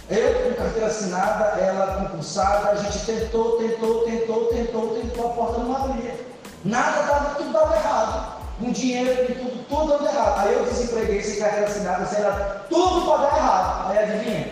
Eu 0.10 0.50
com 0.50 0.56
carteira 0.56 0.88
assinada, 0.88 1.60
ela 1.62 2.08
compulsada, 2.08 2.72
a 2.72 2.76
gente 2.76 3.06
tentou, 3.06 3.60
tentou, 3.60 4.06
tentou, 4.06 4.46
tentou, 4.46 4.96
tentou, 4.96 5.30
a 5.30 5.34
porta 5.34 5.60
não 5.60 5.76
abria. 5.76 6.29
Nada 6.66 7.04
dava, 7.04 7.36
tudo 7.36 7.52
dava 7.52 7.76
errado. 7.76 8.40
Com 8.60 8.72
dinheiro, 8.72 9.34
tudo, 9.36 9.66
tudo 9.70 9.98
dando 9.98 10.08
errado. 10.08 10.40
Aí 10.40 10.54
eu 10.54 10.66
desempreguei 10.66 11.22
sem 11.22 11.40
carteira 11.40 11.68
assinada, 11.68 12.06
sei 12.06 12.22
lá, 12.22 12.66
tudo 12.70 13.06
pode 13.06 13.24
dar 13.24 13.38
errado. 13.38 13.92
Aí 13.92 13.98
adivinha? 14.00 14.52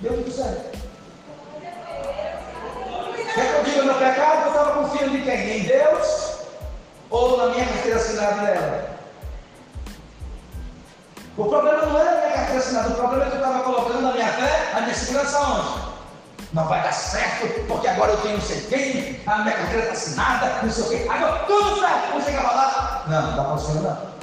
Deu 0.00 0.12
tudo 0.12 0.30
certo. 0.30 0.78
Quer 3.34 3.50
que 3.50 3.56
eu 3.56 3.64
diga 3.64 3.82
meu 3.84 3.94
pecado? 3.94 4.42
Eu 4.42 4.48
estava 4.48 4.82
confiando 4.82 5.16
em 5.16 5.22
quem? 5.22 5.58
Em 5.58 5.62
Deus 5.64 6.34
ou 7.10 7.36
na 7.38 7.46
minha 7.46 7.64
carteira 7.66 7.96
assinada 7.96 8.42
dela? 8.42 8.90
O 11.36 11.44
problema 11.46 11.86
não 11.86 11.98
era 11.98 12.10
a 12.10 12.20
minha 12.20 12.32
carteira 12.32 12.58
assinada, 12.58 12.88
o 12.90 12.94
problema 12.94 13.24
é 13.24 13.30
que 13.30 13.36
eu 13.36 13.40
estava 13.40 13.64
colocando 13.64 14.02
na 14.02 14.12
minha 14.12 14.32
fé 14.32 14.72
a 14.74 14.80
minha 14.82 14.94
segurança 14.94 15.40
onde? 15.40 15.83
Não 16.54 16.68
vai 16.68 16.82
dar 16.82 16.92
certo, 16.92 17.66
porque 17.66 17.88
agora 17.88 18.12
eu 18.12 18.18
tenho 18.18 18.36
não 18.36 18.40
sei 18.40 18.60
quem, 18.62 19.20
a 19.26 19.38
minha 19.38 19.56
carteira 19.56 19.82
está 19.82 19.92
assinada, 19.92 20.62
não 20.62 20.70
sei 20.70 20.84
o 20.84 20.88
quê. 20.88 21.08
Agora 21.10 21.38
tudo 21.46 21.80
certo, 21.80 22.12
quando 22.12 22.24
chegava 22.24 22.54
lá, 22.54 23.04
não, 23.08 23.22
não 23.22 23.36
dá 23.36 23.42
para 23.42 23.52
você 23.54 23.72
não. 23.80 24.14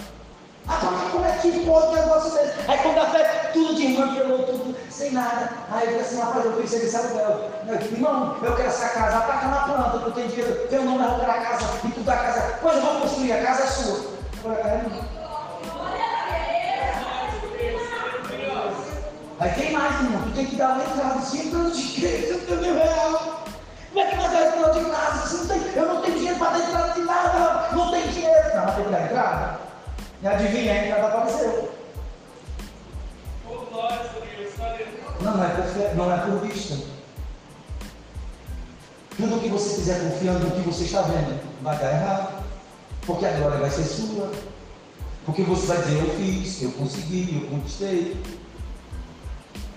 Ah, 0.67 0.77
como 1.11 1.25
é 1.25 1.32
que 1.32 1.65
pode 1.65 1.88
um 1.88 1.91
negócio 1.93 2.32
desse? 2.32 2.53
Aí 2.69 2.77
quando 2.77 2.99
a 2.99 3.05
fé, 3.07 3.49
tudo 3.51 3.75
de 3.75 3.88
irmão, 3.88 4.07
tudo, 4.45 4.77
sem 4.89 5.11
nada. 5.11 5.49
Aí 5.69 5.84
eu 5.84 5.91
falei 5.91 5.99
assim, 5.99 6.19
rapaz, 6.19 6.45
eu 6.45 6.51
pensei 6.53 6.79
nesse 6.79 6.95
aluguel. 6.95 7.51
Irmão, 7.91 8.38
eu 8.41 8.55
quero 8.55 8.69
essa 8.69 8.89
casa, 8.89 9.17
ataca 9.17 9.47
na 9.47 9.57
planta, 9.63 10.05
eu 10.05 10.11
tenho 10.13 10.27
dinheiro, 10.29 10.67
tenho 10.69 10.84
o 10.84 10.86
nome 10.86 11.25
da 11.25 11.34
casa, 11.34 11.65
e 11.84 11.88
tudo 11.89 12.05
da 12.05 12.15
casa. 12.15 12.59
Pois 12.61 12.75
eu 12.75 12.82
vou 12.82 13.01
construir, 13.01 13.34
a 13.34 13.43
casa 13.43 13.63
é 13.63 13.67
sua. 13.67 13.97
Eu 13.97 14.55
falei, 14.55 14.86
Aí 19.41 19.51
tem 19.53 19.71
mais, 19.71 20.01
irmão. 20.01 20.21
Tu 20.21 20.35
tem 20.35 20.45
que 20.45 20.55
dar 20.55 20.75
uma 20.75 20.83
entrada, 20.83 21.21
cinco 21.21 21.55
anos 21.55 21.77
de 21.77 21.97
igreja, 21.97 22.27
eu 22.27 22.45
tenho 22.45 22.61
mil 22.61 22.75
real. 22.75 23.43
Como 23.91 24.05
é 24.05 24.09
que 24.09 24.15
vai 24.15 24.29
dar 24.29 24.47
entrada 24.47 24.79
de 24.79 24.89
casa? 24.91 25.37
Não 25.37 25.47
tem, 25.47 25.75
eu 25.75 25.85
não 25.87 26.01
tenho 26.01 26.17
dinheiro 26.17 26.39
para 26.39 26.49
dar 26.51 26.59
entrada 26.59 26.93
de 26.93 27.01
nada, 27.01 27.39
não, 27.71 27.85
não 27.85 27.91
tem 27.91 28.07
dinheiro. 28.07 28.55
Não, 28.55 28.65
mas 28.65 28.75
tem 28.75 28.85
que 28.85 28.91
dar 28.91 29.05
entrada. 29.05 29.59
E 30.21 30.27
adivinha, 30.27 30.71
a 30.71 30.85
entrada 30.85 31.07
apareceu. 31.07 31.71
fé 35.73 35.93
não 35.95 36.13
é 36.13 36.17
por 36.17 36.47
vista. 36.47 36.77
Tudo 39.17 39.41
que 39.41 39.49
você 39.49 39.75
fizer 39.75 39.99
confiando 39.99 40.47
no 40.47 40.51
que 40.51 40.61
você 40.61 40.83
está 40.83 41.01
vendo 41.01 41.41
vai 41.61 41.77
dar 41.77 41.91
errado. 41.91 42.43
Porque 43.05 43.25
a 43.25 43.31
glória 43.31 43.57
vai 43.57 43.71
ser 43.71 43.83
sua. 43.83 44.31
Porque 45.25 45.41
você 45.43 45.67
vai 45.67 45.81
dizer, 45.81 45.99
eu 45.99 46.15
fiz, 46.15 46.61
eu 46.61 46.71
consegui, 46.73 47.41
eu 47.41 47.49
conquistei. 47.49 48.21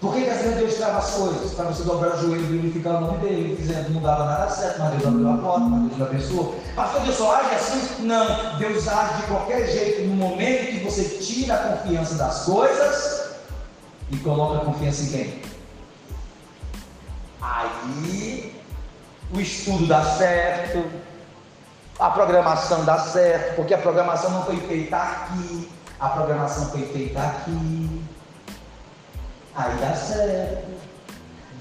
Por 0.04 0.12
que, 0.12 0.20
que 0.20 0.30
vezes 0.30 0.56
Deus 0.56 0.74
trava 0.74 0.98
as 0.98 1.10
coisas? 1.12 1.54
Para 1.54 1.64
você 1.64 1.82
dobrar 1.82 2.14
o 2.14 2.20
joelho 2.20 2.44
e 2.44 2.58
glorificar 2.58 2.96
o 2.96 3.06
nome 3.06 3.18
dele, 3.20 3.56
dizendo 3.58 3.88
não 3.88 4.02
dava 4.02 4.26
nada 4.26 4.50
certo, 4.50 4.78
mas 4.80 4.90
Deus 4.90 5.06
abriu 5.06 5.30
a 5.30 5.36
porta, 5.38 5.60
mas 5.60 5.92
Deus 5.92 6.08
abençoou. 6.10 6.60
Pastor, 6.76 7.00
Deus 7.00 7.16
só 7.16 7.36
age 7.36 7.54
assim? 7.54 8.02
Não, 8.02 8.58
Deus 8.58 8.86
age 8.86 9.22
de 9.22 9.22
qualquer 9.28 9.66
jeito, 9.66 10.06
no 10.06 10.14
momento 10.14 10.72
que 10.72 10.84
você 10.84 11.04
tira 11.04 11.54
a 11.54 11.56
confiança 11.56 12.16
das 12.16 12.44
coisas 12.44 13.30
e 14.10 14.16
coloca 14.18 14.60
a 14.60 14.64
confiança 14.66 15.04
em 15.04 15.06
quem? 15.06 15.42
Aí 17.40 18.62
o 19.32 19.40
estudo 19.40 19.86
dá 19.86 20.04
certo, 20.04 20.84
a 21.98 22.10
programação 22.10 22.84
dá 22.84 22.98
certo, 22.98 23.56
porque 23.56 23.72
a 23.72 23.78
programação 23.78 24.30
não 24.32 24.44
foi 24.44 24.58
feita 24.58 24.98
aqui, 24.98 25.66
a 25.98 26.10
programação 26.10 26.66
foi 26.66 26.82
feita 26.82 27.20
aqui. 27.20 28.04
Aí 29.56 29.76
dá 29.78 29.94
certo. 29.94 30.74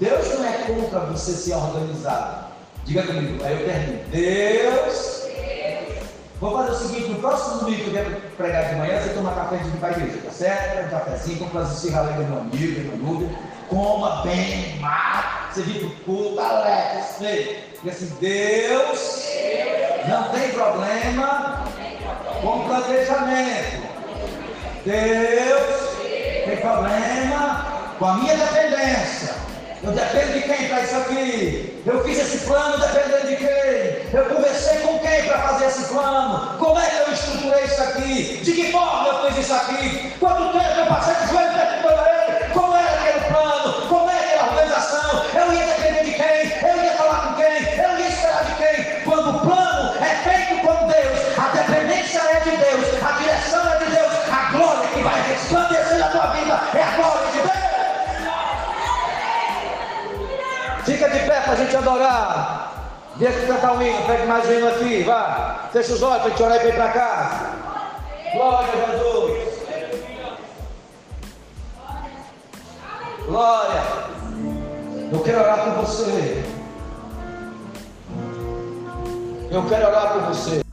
Deus 0.00 0.34
não 0.34 0.44
é 0.44 0.52
contra 0.66 1.00
você 1.00 1.32
se 1.32 1.52
organizar. 1.52 2.52
Diga 2.84 3.02
comigo, 3.04 3.42
aí 3.44 3.52
eu 3.52 3.66
termino. 3.66 4.04
Deus. 4.10 5.24
Vou 6.40 6.56
fazer 6.56 6.70
o 6.72 6.74
seguinte: 6.74 7.08
no 7.10 7.20
próximo 7.20 7.60
domingo 7.60 7.84
que 7.84 7.86
eu 7.86 7.92
vier 7.92 8.20
pregar 8.36 8.68
de 8.68 8.74
manhã, 8.76 9.00
você 9.00 9.14
toma 9.14 9.32
café 9.32 9.56
de 9.58 9.70
para 9.78 9.88
a 9.88 9.92
igreja, 9.92 10.18
tá 10.24 10.30
certo? 10.30 10.74
Pega 10.74 10.86
um 10.86 10.90
cafezinho, 10.90 11.38
compra 11.38 11.62
as 11.62 11.72
esfirradas 11.76 12.16
do 12.16 12.24
meu 12.24 12.38
amigo, 12.38 12.80
do 12.80 12.88
meu 12.88 12.96
núcleo, 12.96 13.38
coma 13.68 14.22
bem, 14.22 14.78
mata, 14.80 15.52
você 15.52 15.62
vem 15.62 15.78
pro 15.78 15.90
culto, 16.04 16.40
alegre, 16.40 17.64
e 17.84 17.90
assim, 17.90 18.10
Deus 18.18 19.28
não 20.08 20.30
tem 20.30 20.50
problema 20.52 21.64
com 22.42 22.66
planejamento. 22.66 23.84
Deus 24.84 25.94
tem 26.46 26.56
problema 26.58 27.73
com 28.04 28.10
a 28.10 28.14
minha 28.16 28.36
dependência. 28.36 29.34
Eu 29.82 29.92
dependo 29.92 30.34
de 30.34 30.42
quem 30.42 30.68
para 30.68 30.82
isso 30.82 30.96
aqui? 30.96 31.82
Eu 31.86 32.04
fiz 32.04 32.18
esse 32.18 32.46
plano 32.46 32.76
dependendo 32.78 33.28
de 33.28 33.36
quem? 33.36 34.18
Eu 34.18 34.26
conversei 34.26 34.78
com 34.80 34.98
quem 34.98 35.22
para 35.24 35.38
fazer 35.38 35.66
esse 35.68 35.84
plano? 35.84 36.58
Como 36.58 36.78
é 36.78 36.84
que 36.84 36.96
eu 36.96 37.14
estruturei 37.14 37.64
isso 37.64 37.82
aqui? 37.82 38.40
De 38.44 38.52
que 38.52 38.72
forma 38.72 39.08
eu 39.08 39.32
fiz 39.32 39.38
isso 39.38 39.54
aqui? 39.54 40.12
Quanto 40.20 40.52
tempo 40.52 40.80
eu 40.80 40.86
passei 40.86 41.14
de 41.14 41.32
joelho 41.32 41.63
a 61.54 61.56
gente 61.56 61.76
adorar. 61.76 62.72
Vem 63.16 63.28
aqui 63.28 63.46
cantar 63.46 63.72
um 63.74 63.82
hino, 63.82 64.04
pede 64.06 64.26
mais 64.26 64.48
um 64.48 64.52
hino 64.52 64.68
aqui, 64.68 65.02
vá. 65.04 65.68
Fecha 65.72 65.92
os 65.92 66.02
olhos 66.02 66.22
para 66.22 66.26
a 66.26 66.30
gente 66.30 66.42
orar 66.42 66.56
e 66.56 66.64
vir 66.64 66.74
para 66.74 66.88
casa. 66.88 67.50
Glória 68.32 68.68
a 68.72 68.90
Jesus. 68.90 69.54
Glória. 73.26 73.82
Eu 75.12 75.20
quero 75.20 75.40
orar 75.40 75.64
por 75.64 75.72
você. 75.84 76.44
Eu 79.50 79.68
quero 79.68 79.86
orar 79.86 80.12
por 80.12 80.22
você. 80.22 80.63